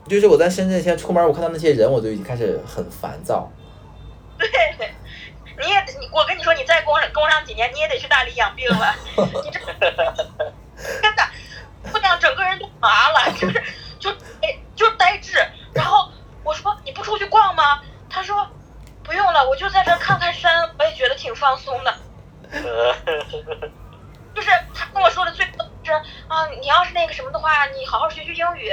[0.08, 3.52] 就是我在深圳现在出门，我看到那些人，我就已经开始很烦躁。
[4.38, 4.48] 对，
[5.60, 8.94] 你也，我跟你说，你再工工上几年，你也得去大理养病了。
[9.18, 11.24] 你这真的，
[11.92, 13.64] 姑娘整个人都麻了， 就是
[13.98, 15.38] 就哎就呆滞。
[15.74, 16.10] 然后
[16.44, 17.82] 我说你不出去逛吗？
[18.08, 18.48] 他说
[19.04, 21.94] 不用了，我就在这看看山，我也觉得挺放松的。
[24.36, 25.92] 就是他跟我说的最多是
[26.28, 28.70] 啊，你要是那个什么的话，你好好学学英语。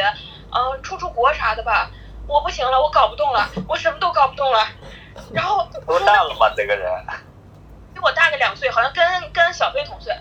[0.53, 1.91] 呃，出出国啥的吧。
[2.29, 4.67] 我不行了，我搞不动了，我什么都搞不动了。
[5.33, 6.91] 然后 多大了嘛这个人？
[7.93, 10.15] 比我大个两岁，好像跟跟小飞同岁。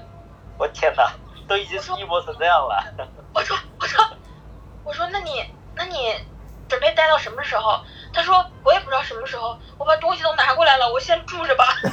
[0.58, 1.12] 我天哪，
[1.48, 2.84] 都已经是一模成这样了。
[3.34, 4.04] 我说我说
[4.84, 6.16] 我说，那你那你
[6.68, 7.80] 准备待到什么时候？
[8.14, 11.66] 他说我也不知道什么时候，我把东西都拿过来了，我先住着吧。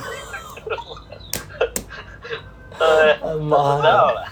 [2.78, 4.24] 呃，哎妈不知道了。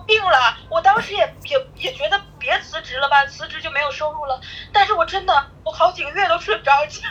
[0.00, 4.40] 我病了，我当时也也也觉得别辞职了吧，辞职就没有收入了。
[4.72, 7.02] 但是我真的，我好几个月都睡不着觉。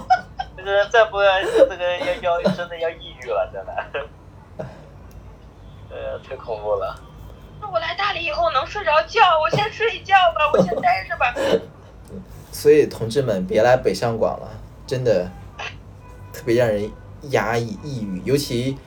[0.56, 4.66] 这个再不然这个要要真的要抑郁了，真的。
[5.90, 6.98] 呃，太恐怖了。
[7.60, 11.34] 那我来大理以后能睡着觉，我先睡一觉吧，我先待着吧。
[12.52, 14.48] 所以同志们别来北上广了，
[14.86, 15.30] 真的
[16.32, 16.90] 特别让人
[17.30, 18.78] 压抑抑郁，尤其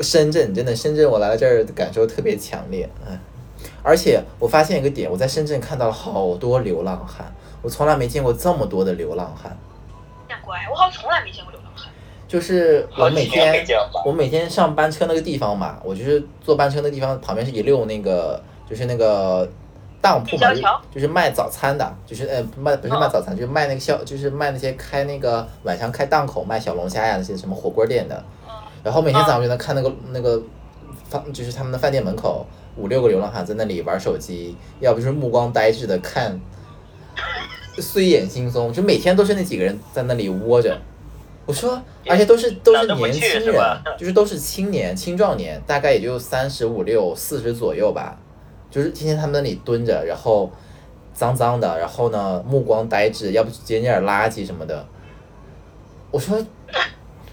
[0.00, 3.18] 深圳，真的深圳我来了这儿感受特别强烈，哎，
[3.82, 9.56] 而且我发现一个点，我在深圳看到了好多流浪汉，我从来没见过这么多的流浪汉。
[10.28, 11.90] 见过哎，我好像从来没见过流浪汉。
[12.26, 13.64] 就是我每天
[14.04, 19.48] 我每天上班车那个地方嘛，我就是坐班车那地方旁边是一溜那个就是那个
[20.00, 20.52] 当铺嘛，
[20.92, 22.98] 就是卖早餐的，就是呃卖不是哦。
[22.98, 28.33] 卖早餐，就是卖那个小就是卖那些开那个晚上开档口卖小龙虾呀那些什么火锅店的，嗯，
[28.84, 30.40] 然后每天早上就能看那个那个
[31.08, 36.38] 饭就是他们的饭店门口五六个流浪汉在那里玩手机，要不就是目光呆滞的看，
[37.78, 40.78] 睡眼惺忪，就每天都是那几个人在那里窝着。
[41.46, 43.52] 我说，而且都是都是年轻人是，
[43.98, 48.18] 就是都是青年青壮年，大概也就三十五六、四十左右吧，
[48.70, 50.50] 就是天天他们那里蹲着，然后
[51.12, 54.86] 脏脏的，然后呢目光呆滞，要不捡点垃圾什么的。
[56.10, 56.38] 我说，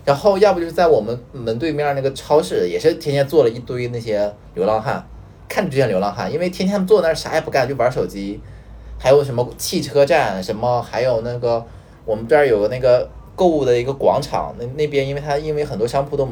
[0.03, 5.07] 然后要不就是在我们门对面那个超市，也是天天坐了一堆那些流浪汉，
[5.47, 8.39] 看着就像流浪汉，因为天天坐那儿啥也不干，就玩手机。
[8.97, 11.65] 还有什么汽车站，什么还有那个
[12.05, 16.27] 我们这儿有个那个购物的一个广场，那那边因为它因为很多商铺都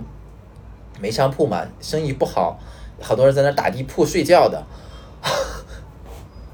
[1.00, 2.60] 没商铺嘛，生意不好，
[3.02, 4.64] 好多人在那打地铺睡觉的。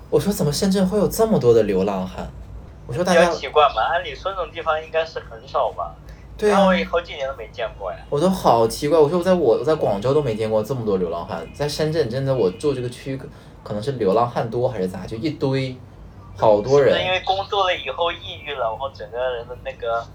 [0.10, 2.26] 我说怎么深圳会有这么多的流浪汉？
[2.88, 5.94] 我说大家奇怪嘛，按理说这种地方应该是很少吧？
[6.38, 7.98] 对啊我好几年都没见过呀。
[8.10, 13.20] 我都好奇怪，我说我在我我在广州都没见过这么多流浪汉，在深圳真的我住这个区
[13.64, 15.76] 可能是流浪汉多还是咋，就一堆，
[16.36, 17.12] 好多人是因。
[17.12, 20.06] 为工作了以后抑郁了，然后整个人的那个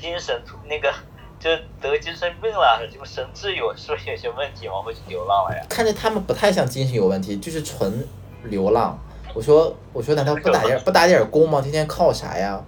[0.00, 0.92] 精神那个
[1.40, 5.64] 就得精神病了，什么神志有是不是有些问题，然后去流浪了呀？
[5.68, 8.06] 看着他们不太像精神有问题，就是纯
[8.44, 8.98] 流浪。
[9.34, 11.60] 我说我说难道不打点 不打点工吗？
[11.60, 12.62] 天天靠啥呀？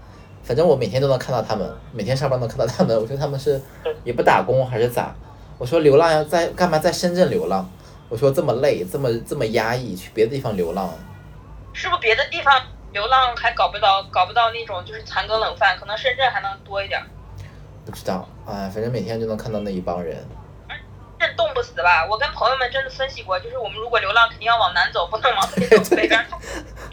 [0.49, 2.99] 反正我每天都能看到他们，每天上班能看到他们。
[2.99, 3.61] 我说他们是
[4.03, 5.15] 也不打工还是咋？
[5.59, 7.71] 我说流浪要在干嘛在深圳流浪？
[8.09, 10.91] 我说这么累，这么这么压抑，去别的地方流浪。
[11.75, 16.99] 是不是别的地方流浪还搞不到搞不到那种就是残羹冷饭，可能深圳还能多一点。
[17.85, 20.17] 不知道，哎，反正每天就能看到那一帮人。
[21.19, 22.07] 这冻不死吧？
[22.09, 26.39] 我跟朋友们真的分析过，就是我们如果流浪，肯定要往南走，不能往北走， 北边走。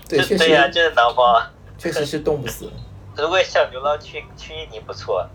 [0.09, 1.41] 对，确对呀、实就是南方。
[1.77, 2.69] 确实是冻不死。
[3.17, 5.27] 如果想流浪去去印尼不错，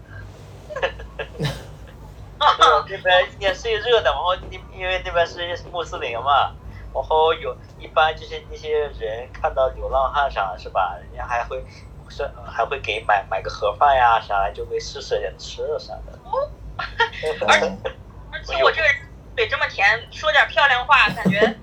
[2.39, 2.47] 啊
[2.89, 5.41] 那边也是热的，然后因因为那边是
[5.73, 6.53] 穆斯林嘛，
[6.95, 11.65] 然后有一般就是那些人看到流浪汉啥是吧，人家还会
[12.09, 16.19] 是还会给买买个盒饭呀啥，就会施舍点吃的啥的。
[17.47, 17.67] 而且
[18.33, 18.97] 而且我这个人
[19.37, 21.57] 嘴这么甜，说点漂亮话，感觉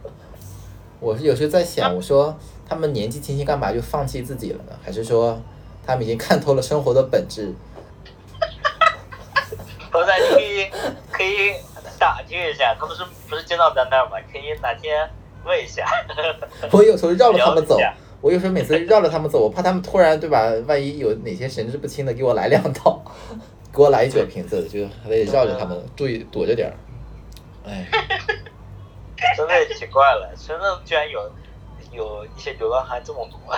[0.99, 4.77] 我是有时候在想，我说他们年纪轻轻干嘛就放弃自己了呢？
[4.83, 5.39] 还是说
[5.87, 7.53] 他们已经看透了生活的本质？
[9.89, 10.69] 后来你可以
[11.09, 11.53] 可以
[11.97, 14.17] 打听一下，他们是不是经常在那儿嘛？
[14.31, 15.09] 可以哪天
[15.45, 15.87] 问一下。
[16.71, 17.79] 我有时候绕着他们走
[18.19, 20.51] 我有时候每次绕着他们走，我怕他们突然对吧？
[20.67, 23.01] 万一有哪些神志不清的，给我来两套，
[23.71, 26.73] 给我来一酒瓶子，就还得绕着他们，注意躲着点儿。
[27.65, 27.87] 哎，
[29.37, 31.31] 真的奇怪了，深圳居然有
[31.91, 33.55] 有一些流浪汉这么多。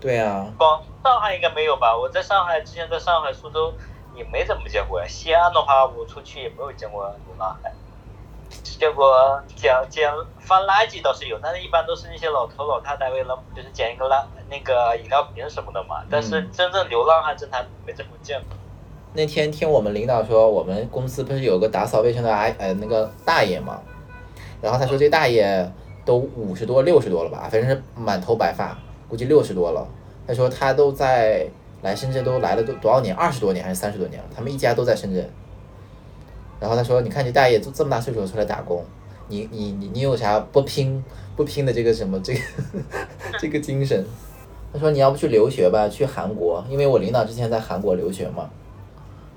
[0.00, 1.96] 对啊，广上海应该没有吧？
[1.96, 3.74] 我在上海之前在上海、苏州
[4.14, 5.06] 也没怎么见过呀。
[5.08, 7.72] 西安的话，我出去也没有见过流浪汉，
[8.62, 16.04] 只见过捡捡翻垃圾倒是有，但是一般都是那些老头老太太为了就是捡一个垃那个饮料瓶什么的嘛。
[16.08, 18.56] 但是嗯真正流浪汉真还没怎么见过。
[19.12, 23.82] 那天听我们领导说，我们公司不是有个打扫卫生的阿呃那个大爷嘛，
[24.60, 25.68] 然后他说这大爷
[26.04, 28.78] 都五十多六十多了吧，反正是满头白发，
[29.08, 29.84] 估计六十多了。
[30.26, 31.46] 他说他都在
[31.82, 35.28] 来深圳都来了都多少年，二十多年还是三十多年了，他们一家都在深圳。
[36.60, 38.84] 然后他说：“你看你大爷都这么大岁数出来打工，
[39.26, 41.02] 你你你你有啥不拼
[41.34, 42.40] 不拼的这个什么这个
[43.40, 44.04] 这个精神？”
[44.72, 48.48] 他说：“你要不去留学吧，去韩国，因为我领导之前在韩国留学嘛。”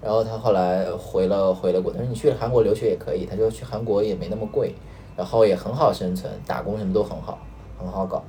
[0.03, 4.75] 然后他后来回了回了国，他说：“你去韩国留学也可以。”他说：“去韩国也没那么贵，
[5.17, 7.39] 然后也很好生存，打工什么都很好，
[7.79, 8.23] 很好搞。”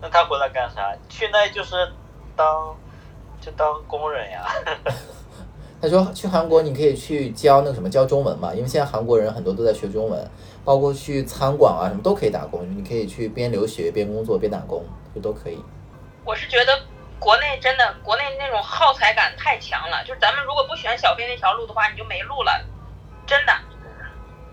[0.00, 0.94] 那他回来干啥？
[1.08, 1.74] 去那就是
[2.36, 2.76] 当
[3.40, 4.46] 就当工人呀。
[5.80, 10.30] 他说去韩国你可以去教那个什么教中文嘛，因为现在韩国人很多都在学中文，
[10.64, 14.84] 包括去餐馆啊什么都可以打工，你可以去边留学边工作边打工，
[15.14, 15.62] 就都可以。
[16.24, 16.76] 我是觉得
[17.20, 22.60] 国内真的国内那种耗材感太强了，就是咱们如果不选小飞那条路的话，你就没路了，
[23.24, 23.52] 真的，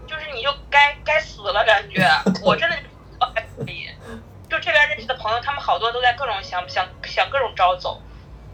[0.06, 2.08] 就是你就该该死了感觉。
[2.44, 2.76] 我真的
[3.20, 3.90] 还可以，
[4.48, 8.02] 就这边认识的朋友，他们好多都在各种想想想各种招走，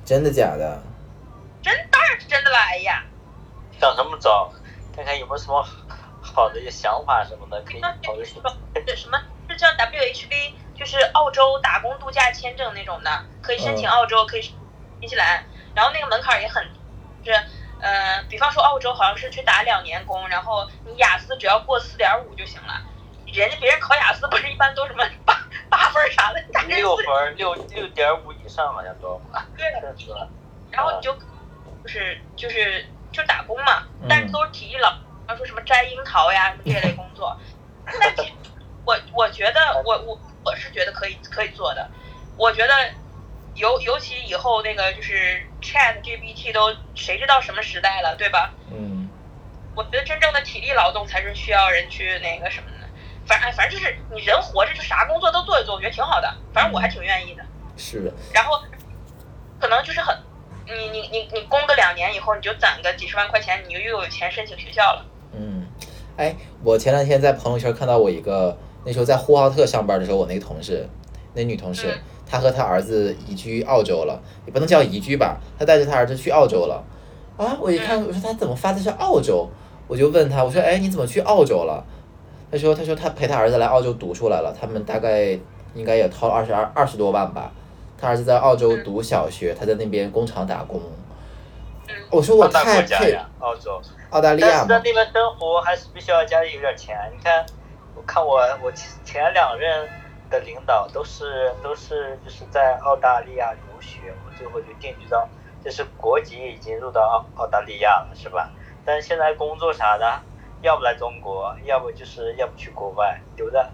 [0.05, 0.81] 真的假的？
[1.61, 3.03] 真当然是真的了，哎呀，
[3.79, 4.51] 想什么招？
[4.95, 5.65] 看看有没有什么
[6.21, 8.23] 好的一些想法什么的，可以考虑。
[8.85, 9.19] 这什么？
[9.49, 14.55] 这叫 WHV，就是澳洲打工度假签证那种的，可以申请澳洲，可以新
[15.09, 15.43] 西兰，
[15.75, 16.63] 然后那个门槛也很，
[17.23, 17.39] 就是
[17.81, 22.81] 呃，比方说澳洲好像是去打两年工，然后你雅思只要过四点五就行了。
[23.33, 25.35] 人家别人考雅思不是一般都什么八
[25.69, 29.21] 八分啥的，六分六六点五以上好像都。
[29.57, 29.65] 对。
[30.71, 31.15] 然后你就。
[31.83, 37.35] 就是就是就打工嘛，但是都是体力劳，比方说什么摘樱桃呀什么这类工作。
[37.99, 38.33] 但其实
[38.85, 41.89] 我我觉得我我我是觉得可以可以做的。
[42.37, 42.73] 我觉得
[43.55, 48.53] 尤尤其以后那个就是 Chat GPT 都谁知道什么时代了，对吧？
[48.71, 49.09] 嗯。
[49.75, 52.80] 我觉得真正的体力劳动才是需要人去那个什么的。
[53.31, 56.29] 反正反正就是你人活着就啥工作都做一做，我觉得挺好的。
[56.53, 57.43] 反正我还挺愿意的。
[57.77, 58.13] 是的。
[58.33, 58.59] 然后
[59.57, 60.13] 可能就是很。
[60.67, 65.05] 你你你你工个两年以后，你就攒个几十万块钱，你就又有钱申请学校了。
[65.33, 65.65] 嗯，
[66.15, 70.87] 哎，我前两天在朋友圈看到我一个，那时候在呼和浩特上班的时候，我那个同事，
[71.33, 71.97] 那女同事，
[72.29, 76.83] 她和她儿子移居澳洲了，也不能叫移居吧，她带着她儿子去澳洲了。
[77.37, 79.49] 啊，我一看，我说她怎么发的是澳洲？
[79.87, 81.83] 我就问她，我说，哎，你怎么去澳洲了？
[82.51, 85.39] 她说，他说他陪他儿子来澳洲读出来了，他们大概
[85.73, 87.49] 应该也掏了二十二二十多万吧。
[87.97, 90.81] 他儿子在澳洲读小学，他在那边工厂打工。
[92.09, 96.97] 我说我太佩澳洲、澳大利亚但是在那边生活还是必须要家里有点钱。
[97.15, 97.45] 你看，
[97.95, 98.69] 我看我我
[99.05, 99.87] 前两任
[100.29, 105.25] 的领导都是都是就是在澳大利亚留学，我最后就定居到，
[105.63, 108.49] 就是国籍已经入到澳澳大利亚了，是吧？
[108.83, 110.19] 但是现在工作啥的，
[110.61, 113.69] 要不来中国，要不就是要不去国外留着，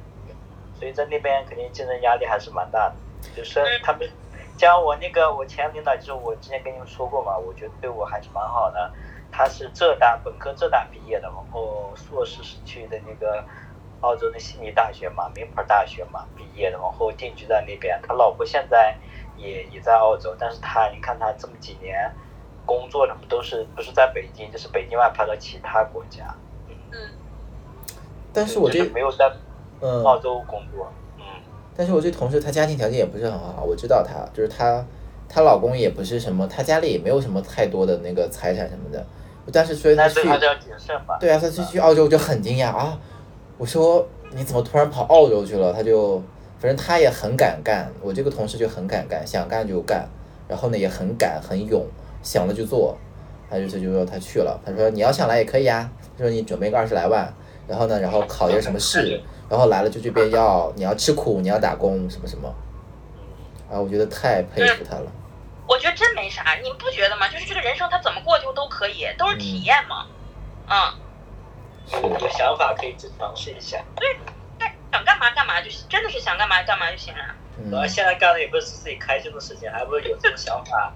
[0.80, 2.96] 所以在那边肯定竞争压力还是蛮大的。
[3.36, 4.10] 就是他们，
[4.58, 8.92] 像我那个我前领导，就是我之前跟你们说过嘛，我觉得对我还是蛮好的。
[9.30, 13.44] 他是浙大本科浙大毕业的，然后硕士是去的那个
[14.00, 18.00] 澳洲的悉尼大学嘛，名牌大学嘛毕业的，然后定居在那边。
[18.08, 18.96] 他老婆现在
[19.36, 22.10] 也也在澳洲，但是他你看他这么几年
[22.66, 26.34] 工作的都是不是在北京，就是北京外派到其他国家。
[28.38, 28.44] 嗯。
[28.44, 29.32] 但是我这没有在
[30.04, 30.88] 澳洲工作。
[31.18, 31.24] 嗯
[31.76, 34.84] 但是我这同事她家庭条件也不是很好，我知道她就是她，
[35.30, 39.06] 她老公也不是什么，她家里也没有什么太多的那个财产什么的。
[39.54, 40.28] 但是所以她去，
[41.20, 43.00] 对啊，她去去澳洲就很惊讶啊！
[43.60, 45.72] 我说你怎么突然跑澳洲去了？
[45.72, 46.18] 她就
[46.58, 50.04] 反正她也很敢干，我这个同事就很敢干，想干就干，
[50.48, 51.86] 然后呢也很敢很勇，
[52.24, 52.98] 想了就做。
[53.52, 57.32] 她就他就说她去了，她说你要想来也可以啊，她说你准备个二十来万，
[57.68, 59.22] 然后呢然后考一个什么试。
[59.49, 62.53] 然后来了就这边要你要吃苦，你要打工什么什么，
[63.72, 65.09] 啊，我觉得太佩服他了。
[65.65, 67.30] 我觉得真没啥，你们不觉得吗？
[67.30, 70.05] 就是这个人生他怎么过就都可以，都是体验嘛。
[70.70, 70.76] 嗯。
[72.20, 73.82] 有想法可以去尝试一下。
[73.95, 74.18] 对，
[74.91, 77.24] 想干嘛干嘛就真的是想干嘛干嘛就行了。
[77.72, 80.91] 然后现在干的也不是自己开心的事情，还不是有这种想法，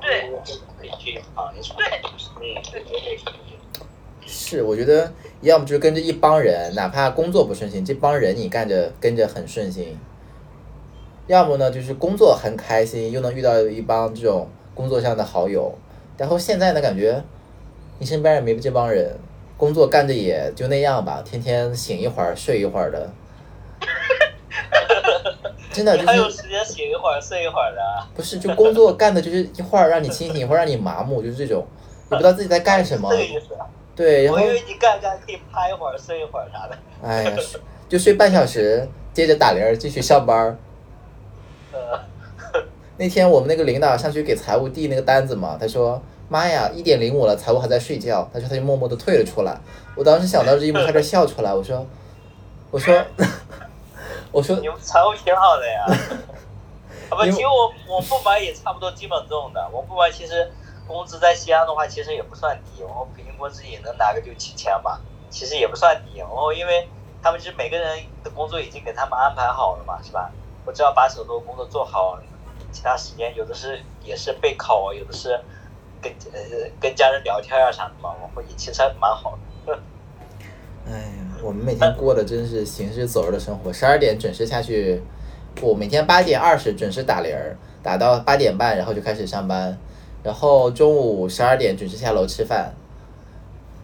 [0.00, 0.28] 对，
[0.76, 1.76] 可以去尝一尝。
[1.76, 1.86] 对，
[2.40, 3.20] 嗯，对。
[4.26, 9.96] 是，我觉得要么就是跟着一帮人，哪怕工作不顺心，这帮人你干着跟着很顺心；
[11.26, 15.72] 要么呢，就是工作很开心，又能遇到一帮这种工作上的好友。
[16.16, 17.22] 然后现在呢，感觉
[17.98, 19.14] 你身边也没这帮人，
[19.56, 23.10] 工作干着也就那样吧，天天醒一会儿睡一会儿的。
[25.72, 27.80] 真的就是还有时间醒一会儿睡一会儿的？
[28.14, 31.66] 不是，就工作干的就是一会儿让你清醒，一会儿让你麻木，就是这种，
[32.10, 33.08] 也不知道自己在干什么。
[33.12, 33.56] 这个意思。
[33.94, 36.78] 对，然后我以为你干干可以趴一会儿睡一会儿啥的。
[37.02, 37.36] 哎呀，
[37.88, 40.58] 就睡半小时，接着打铃继续上班。
[41.72, 42.00] 呃，
[42.96, 48.28] 那天我们那个领导上去给财务递那个单子嘛，他说妈呀，一点零五了，财务还在睡觉。
[48.32, 49.60] 他说他就默默的退了出来。
[49.94, 51.52] 我当时想到这一幕，差点笑出来。
[51.52, 51.86] 我说，
[52.70, 53.04] 我说，
[54.32, 55.84] 我说你们财务挺好的呀。
[57.10, 59.68] 啊不，其实我我们部门也差不多基本这种的。
[59.70, 60.50] 我们部门其实
[60.86, 62.82] 工资在西安的话，其实也不算低。
[62.82, 66.18] 我们平均工资也能拿个六七千吧，其实也不算低。
[66.18, 66.88] 然后因为
[67.22, 70.30] 他们就是每个人的工作已经给他们安排好了嘛，是吧？
[70.64, 72.18] 我只要把手头工作做好，
[72.70, 75.40] 其他时间有的是也是备考，有的是
[76.00, 76.40] 跟呃
[76.80, 79.78] 跟家人聊天啊啥的嘛，我会其实还蛮好的。
[80.86, 83.72] 哎呀，我们每天过的真是行尸走肉的生活。
[83.72, 85.00] 十二点准时下去，
[85.60, 89.78] 我每天八点二十准时打铃儿，打到八点半，然后就开始上班，
[90.22, 92.72] 然后中午十二点准时下楼吃饭，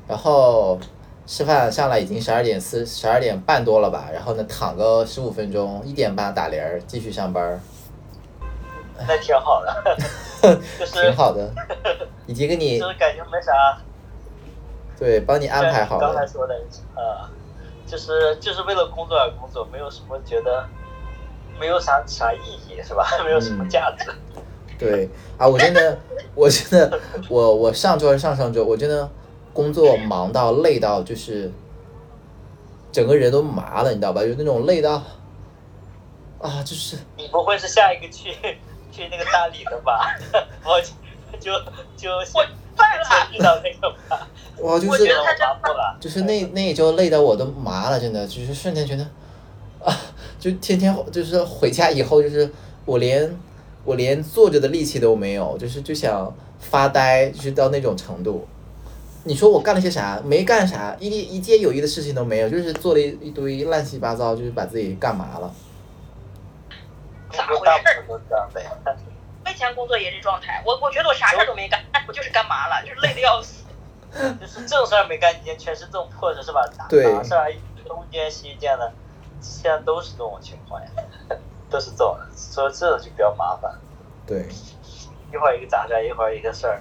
[0.07, 0.79] 然后
[1.27, 7.61] 吃饭上来已经十二点四十二点半多了吧，然后呢躺个十五分钟，一点半打铃儿继续上班，
[9.07, 9.99] 那挺好的，
[10.79, 11.51] 就是挺好的，
[12.27, 13.79] 已经给你就是感觉没啥。
[14.99, 16.09] 对帮你安排好了。
[16.09, 16.55] 刚才说的，
[16.97, 17.31] 呃，
[17.87, 20.67] 就是就是为了工作而工作，没有什么觉得
[21.61, 23.07] 没有啥啥意义，是吧？
[23.25, 24.11] 没有什么价值。
[24.79, 25.99] 对啊，我真的，
[26.35, 29.11] 我真的，我我上周还是上上周，我真的
[29.53, 31.51] 工作忙到累到就是
[32.93, 34.23] 整个人都麻了，你知道吧？
[34.23, 35.03] 就那种累到
[36.41, 38.31] 啊，就是你不会是下一个去
[38.93, 40.17] 去那个大理的吧？
[40.65, 40.81] 我
[41.41, 41.51] 就
[41.97, 42.45] 就我
[42.77, 43.29] 犯了。
[43.33, 44.27] 遇到那个吧，
[44.63, 45.41] 哇，就是我觉得他真
[45.75, 45.97] 了。
[46.01, 49.03] 就是那那一周累到我都麻了，真的，就是瞬间觉得
[49.85, 49.95] 啊，
[50.39, 52.49] 就天天就是回家以后，就是
[52.85, 53.37] 我连
[53.89, 58.47] 我连坐着的力气都没有，就是就想发呆，就是到那种程度。
[59.25, 60.21] 你说我干了些啥？
[60.23, 65.51] 没干啥，一一件有益的事情都没有，就是做了一一堆乱七八糟，就是把自己干麻了。
[67.33, 68.71] 咋回事大部分都这样的呀。
[69.47, 73.65] 我以前工作也这状态，我我觉得我啥事儿都没干，我就是干嘛了，就是累的要死。
[74.39, 76.63] 就是正事儿没干几天，全是这种破事，是吧？
[76.91, 77.51] 对啥事儿
[77.87, 78.93] 东一件西一件的，
[79.41, 80.89] 现在都是这种情况呀，
[81.71, 83.73] 都是这种，所以这种就比较麻烦，
[84.27, 84.47] 对，
[85.33, 86.81] 一会儿一个杂事儿，一会儿一个事儿。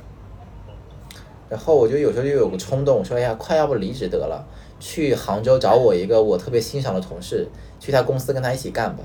[1.49, 4.45] 然后我就有时候就有个冲动，说哎呀，快要不离职得了，
[4.79, 7.47] 去杭州找我一个我特别欣赏的同事，
[7.79, 9.03] 去他公司跟他一起干吧。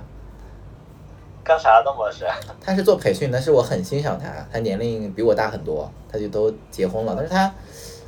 [1.44, 2.24] 干啥的模式？
[2.60, 7.52] 他是做培训，但是我很欣赏他，他年龄比我大很多，他就都结婚了，但是他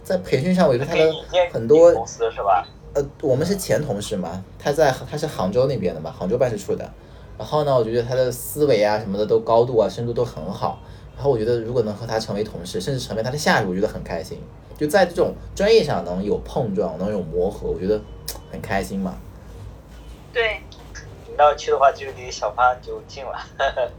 [0.03, 1.13] 在培训上，我觉得他的
[1.53, 2.67] 很多公司是吧？
[2.95, 6.89] 呃，我们是前同事嘛，他在他是杭州那边的嘛，杭州办事处的。
[7.37, 10.79] 然后呢，我觉得他的思维啊什么的都高度啊深度都很好。
[11.17, 14.39] 然后我觉得如果能和他成为同事，甚至成为他的下属，我觉得很开心。
[14.77, 18.01] 就在这种专业上能有碰撞，能有磨合，我觉得
[18.51, 19.15] 很开心嘛。
[20.33, 20.61] 对，
[21.29, 23.39] 你要去的话，就离小潘就近了。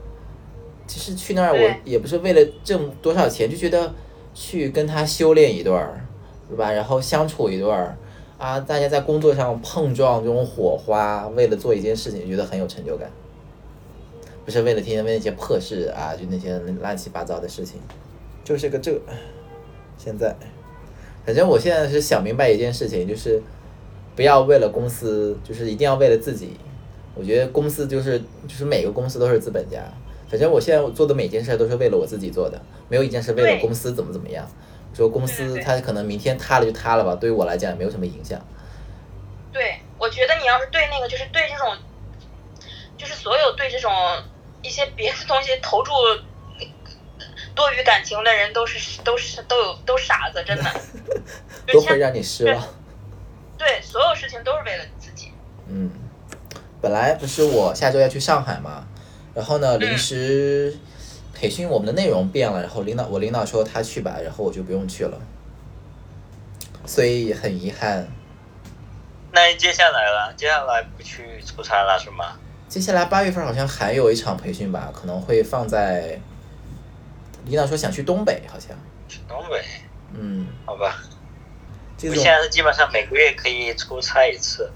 [0.86, 3.94] 其实去那儿我也不是为了挣多少钱，就觉得
[4.34, 6.06] 去跟他修炼一段儿，
[6.50, 6.72] 对吧？
[6.74, 7.98] 然后相处一段儿，
[8.38, 13.10] 啊，大家在工作上碰撞这种火花，为了做一件事情，觉得很有成就感。
[14.46, 17.82] 不是为了天天为那些破事啊，就那些乱七八糟的事情，
[18.44, 18.92] 就是个这。
[19.98, 20.36] 现在，
[21.26, 23.42] 反正我现在是想明白一件事情，就是
[24.16, 26.58] 不要为了公司，就是一定要为了自己。
[27.16, 29.82] 我觉得公司就是就是每个公司都是资本家，
[30.30, 34.46] 反正我现在我做的每件事都是为了我自己做的，没有一件是为了公司怎么怎么样。
[34.94, 38.40] 说公司它可能明天塌了就塌了吧，对于我来讲也没有什么影响。
[39.52, 41.76] 对，我觉得你要是对那个，就是对这种，
[42.98, 43.92] 就是所有对这种
[44.66, 45.92] 一些别的东西投注
[47.54, 50.64] 多余感情的人，都是都是都有都傻子，真的。
[51.72, 52.64] 都会让你失望。
[53.58, 55.32] 对，所有事情都是为了自己。
[55.68, 55.92] 嗯，
[56.82, 58.86] 本来不是我下周要去上海嘛，
[59.34, 60.78] 然后呢，临时
[61.34, 65.18] 培训我们的内容变了，然后领导我领导说他去吧，然后我就不用去了，
[66.86, 68.08] 所以很遗憾。
[69.32, 70.34] 那接下来了？
[70.36, 72.38] 接下来不去出差了是吗？
[72.68, 76.20] 接下来八月份好像还有一场培训吧，可能会放在
[77.46, 78.76] 领导说想去东北，好像，
[79.08, 79.64] 去东北？
[80.14, 80.98] 嗯，好吧。
[81.98, 84.70] 这种我现在是基本上每个月可以出差一次，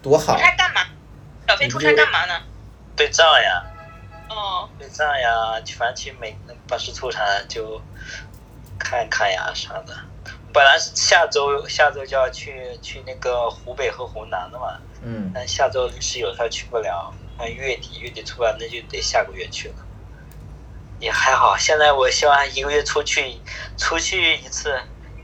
[0.00, 0.80] 多好出，差干嘛？
[1.46, 2.40] 小飞出差干嘛呢？
[2.96, 3.62] 对账呀，
[4.30, 6.34] 哦，对账呀，反正去每
[6.66, 7.82] 办事处啥就
[8.78, 9.94] 看看呀啥的。
[10.52, 19.74] 本来是下周下周就要去去那个湖北和湖南的嘛，嗯，但下周临时有事去不了，那月底月底出不了，那就得下个月去了。
[20.98, 23.36] 也还好，现在我希望一个月出去
[23.76, 24.70] 出去一次，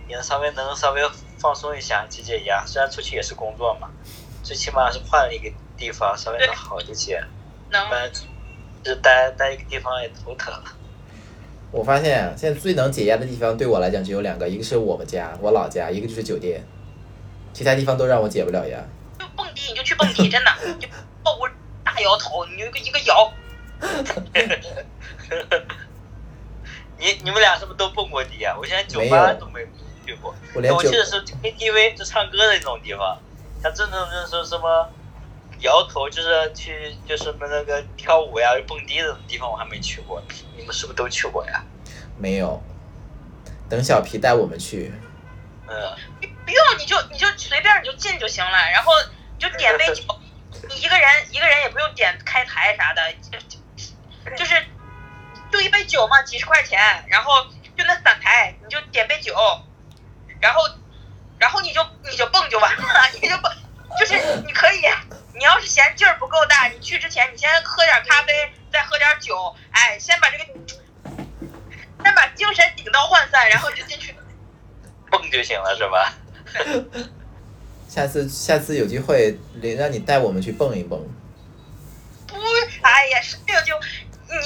[0.07, 1.01] 也能稍微能稍微
[1.39, 2.62] 放松一下，解解压。
[2.66, 3.89] 虽然出去也是工作嘛，
[4.43, 7.22] 最起码是换了一个地方，稍微能好一些。
[7.70, 8.11] 能不然
[8.83, 10.64] 就待待一个地方也头疼了。
[11.70, 16.66] 我发现现在最能解压的地方对我来讲只有两个，一个是我们家，我老家，一个就是酒店，
[17.53, 18.85] 其他地方都让我解不了压。
[20.07, 20.88] 就蹦迪真的，你就
[21.22, 21.48] 抱我
[21.84, 23.32] 大摇头，你就一个一个摇。
[26.98, 28.55] 你你们俩是不是都蹦过迪啊？
[28.59, 29.66] 我现在酒吧都没
[30.05, 33.18] 去过，我连我去的是 KTV，就唱歌的那种地方，
[33.62, 34.90] 像真正就是说什么
[35.61, 40.22] 摇头，就是去就是什么那个跳舞呀、蹦迪的地方，我还没去过。
[40.57, 41.64] 你们是不是都去过呀？
[42.18, 42.62] 没有，
[43.68, 44.92] 等小皮带我们去。
[45.66, 45.74] 嗯，
[46.44, 50.05] 不用，你就你就随便你就进就行了，然后你就点杯酒，
[50.68, 54.66] 你一个人一个人也不用点开台啥的，就就是
[55.51, 56.78] 就一杯酒嘛，几十块钱，
[57.09, 57.45] 然后
[57.76, 59.34] 就那散台，你就点杯酒，
[60.41, 60.62] 然后
[61.38, 63.51] 然后你就你就蹦就完了， 你就蹦，
[63.99, 64.14] 就是
[64.47, 64.82] 你可以，
[65.34, 70.45] 你要是嫌劲儿不够大，你去之前你先喝点咖啡，再喝点酒，哎，先把这个
[72.05, 74.14] 先把精神顶到涣散，然后你就进去。
[75.11, 76.12] 蹦就行了是吧？
[77.91, 80.97] 下次下次有机会，连让你带我们去蹦一蹦。
[82.28, 82.36] 不，
[82.82, 83.74] 哎呀，是这个就
[84.28, 84.36] 你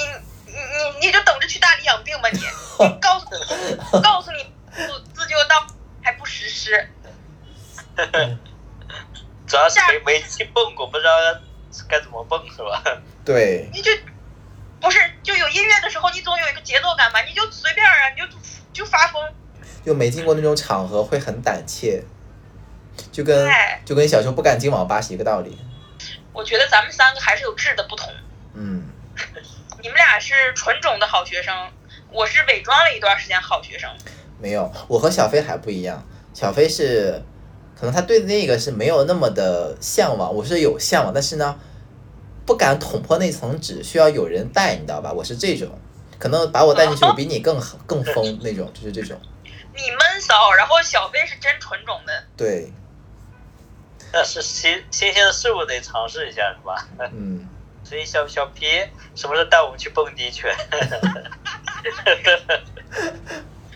[0.51, 2.39] 你你你就等着去大理养病吧你！
[2.39, 3.27] 你告诉
[4.01, 4.39] 告诉你
[4.75, 4.83] 自
[5.13, 5.67] 自救到
[6.03, 6.89] 还不实施，
[9.47, 11.11] 主要是没没去蹦过，不知道
[11.87, 12.83] 该怎么蹦是吧？
[13.27, 13.91] 对，你就
[14.81, 17.21] 不是就有音乐的时候，你总有一个节奏感吧？
[17.21, 18.27] 你就随便啊，你就
[18.73, 19.23] 就发疯。
[19.85, 22.03] 就没进过那种场合会很胆怯，
[23.15, 25.57] 就跟哎就跟小时候不敢进网吧是一个道理。
[26.33, 28.13] 我觉得咱们三个还是有质的不同。
[28.55, 28.83] 嗯，
[29.81, 31.55] 你们俩是纯种的好学生，
[32.11, 33.89] 我是伪装了一段时间好学生。
[34.41, 36.05] 没有，我和小飞还不一样。
[36.35, 37.23] 小飞是，
[37.79, 41.57] 可能他对那个是没有那么的向往，我是有向往，但是呢，
[42.45, 45.13] 不敢捅破那层纸，需要有人带，你知道吧？
[45.13, 45.69] 我是这种，
[46.19, 49.17] 可能把我带进去， 我比你更更疯那种，就是这种。
[49.77, 52.25] 你闷骚，然后小飞是真纯种的。
[52.37, 52.73] 对，
[54.15, 56.87] 但是新新鲜的事物得尝试一下是吧？
[57.13, 57.49] 嗯，
[57.83, 58.67] 所以小小皮
[59.17, 60.47] 什么时候带我们去蹦迪去？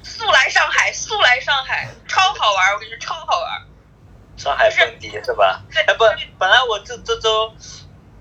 [0.04, 2.72] 速来上海，速来上海，超好玩！
[2.72, 3.66] 我跟你说，超好玩。
[4.36, 5.60] 上海蹦迪是吧？
[5.74, 6.04] 对哎不，
[6.38, 7.52] 本来我这这周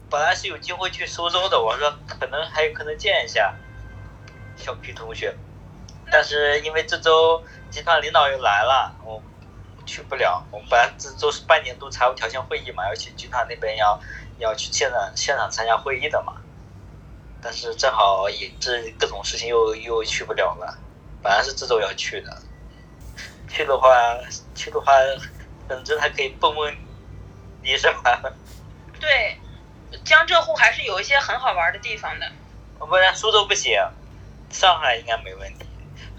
[0.09, 3.53] 本来是有机会去苏州的，我说可能还有可能见一下
[4.55, 5.35] 小皮同学，
[6.11, 9.21] 但是因为这周集团领导又来了，我
[9.87, 10.45] 去不了。
[10.51, 13.99] 我们本来这周是半年度财务条线会议嘛，要去集团那边要
[14.37, 16.33] 要去现场现场参加会议的嘛，
[17.41, 20.77] 但是正好也是各种事情又又去不了了。
[21.23, 22.41] 本来是这周要去的，
[23.49, 23.89] 去的话
[24.53, 24.93] 去的话，
[25.67, 26.75] 等着还可以蹦蹦
[27.63, 28.21] 迪是吧？
[28.99, 29.39] 对，
[30.03, 32.31] 江浙沪还是有一些很好玩的地方的。
[32.79, 33.73] 不然苏州不行，
[34.51, 35.65] 上海应该没问题。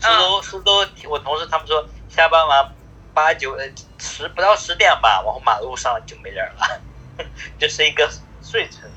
[0.00, 2.72] 苏州苏州，我同事他们说下班完
[3.18, 3.64] 八九呃
[3.98, 6.80] 十不到十点吧，然后马路上就没人了，
[7.58, 8.08] 就是一个
[8.40, 8.88] 睡城，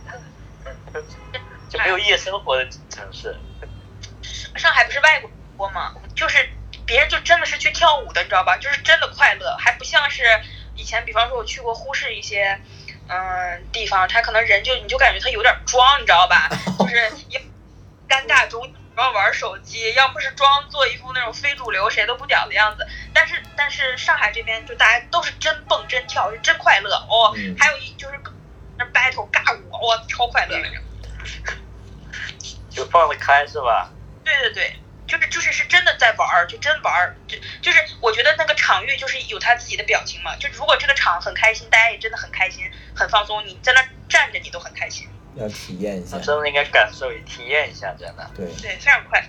[1.67, 3.36] 就没有夜生活的城市。
[4.55, 5.24] 上海不是外
[5.57, 5.95] 国吗？
[6.15, 6.38] 就是
[6.86, 8.57] 别人就真的是去跳舞的，你知道吧？
[8.57, 10.24] 就是真的快乐，还不像是
[10.76, 12.61] 以前，比方说我去过呼市一些
[13.07, 16.47] 嗯地方，他可能人就你就感觉他有点装，你知道吧？
[16.78, 16.95] 就是
[17.30, 17.41] 也
[18.07, 18.72] 尴尬中。
[18.95, 27.33] 然后玩手机，要不是装作一副那种非主流谁都不屌的样子，但是但是上海这边就大家都是真蹦真跳，是真快乐哦。
[27.35, 28.19] 嗯还有一就是
[28.77, 30.83] 那 battle 尬舞，哇、超快乐那种。
[32.69, 33.91] 就放得开是吧？
[34.23, 34.75] 对对对，
[35.07, 40.35] 就是就是是真的在玩儿，就真玩儿，就就是我觉得那个场域就是有他自己的表情嘛。
[40.37, 42.63] 就如果这个场很开心，大家也真的很开心，
[42.95, 45.09] 很放松，你在那站着你都很开心。
[45.36, 46.23] 要体验一下那。
[46.23, 48.29] 真的应该感受体验一下，真的。
[48.36, 49.23] 对，对，非常快。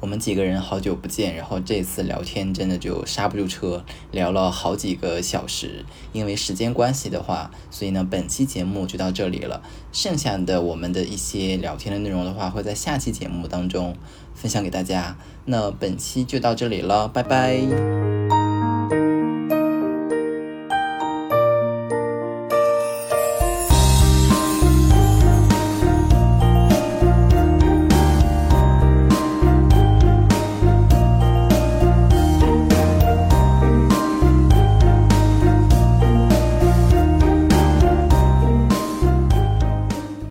[0.00, 5.84] 我们几个人好久不见，然后这次聊天真的就刹不住车，聊了好几个小时。
[6.12, 9.62] 因为时间关系的话，所以呢，本期节目就到这里了。
[9.92, 13.96] 剩下的我们的一些聊天的内容的话，会在下期节目当中
[14.34, 15.16] 分享给大家。
[15.44, 18.41] 那本期就到这里了，拜拜。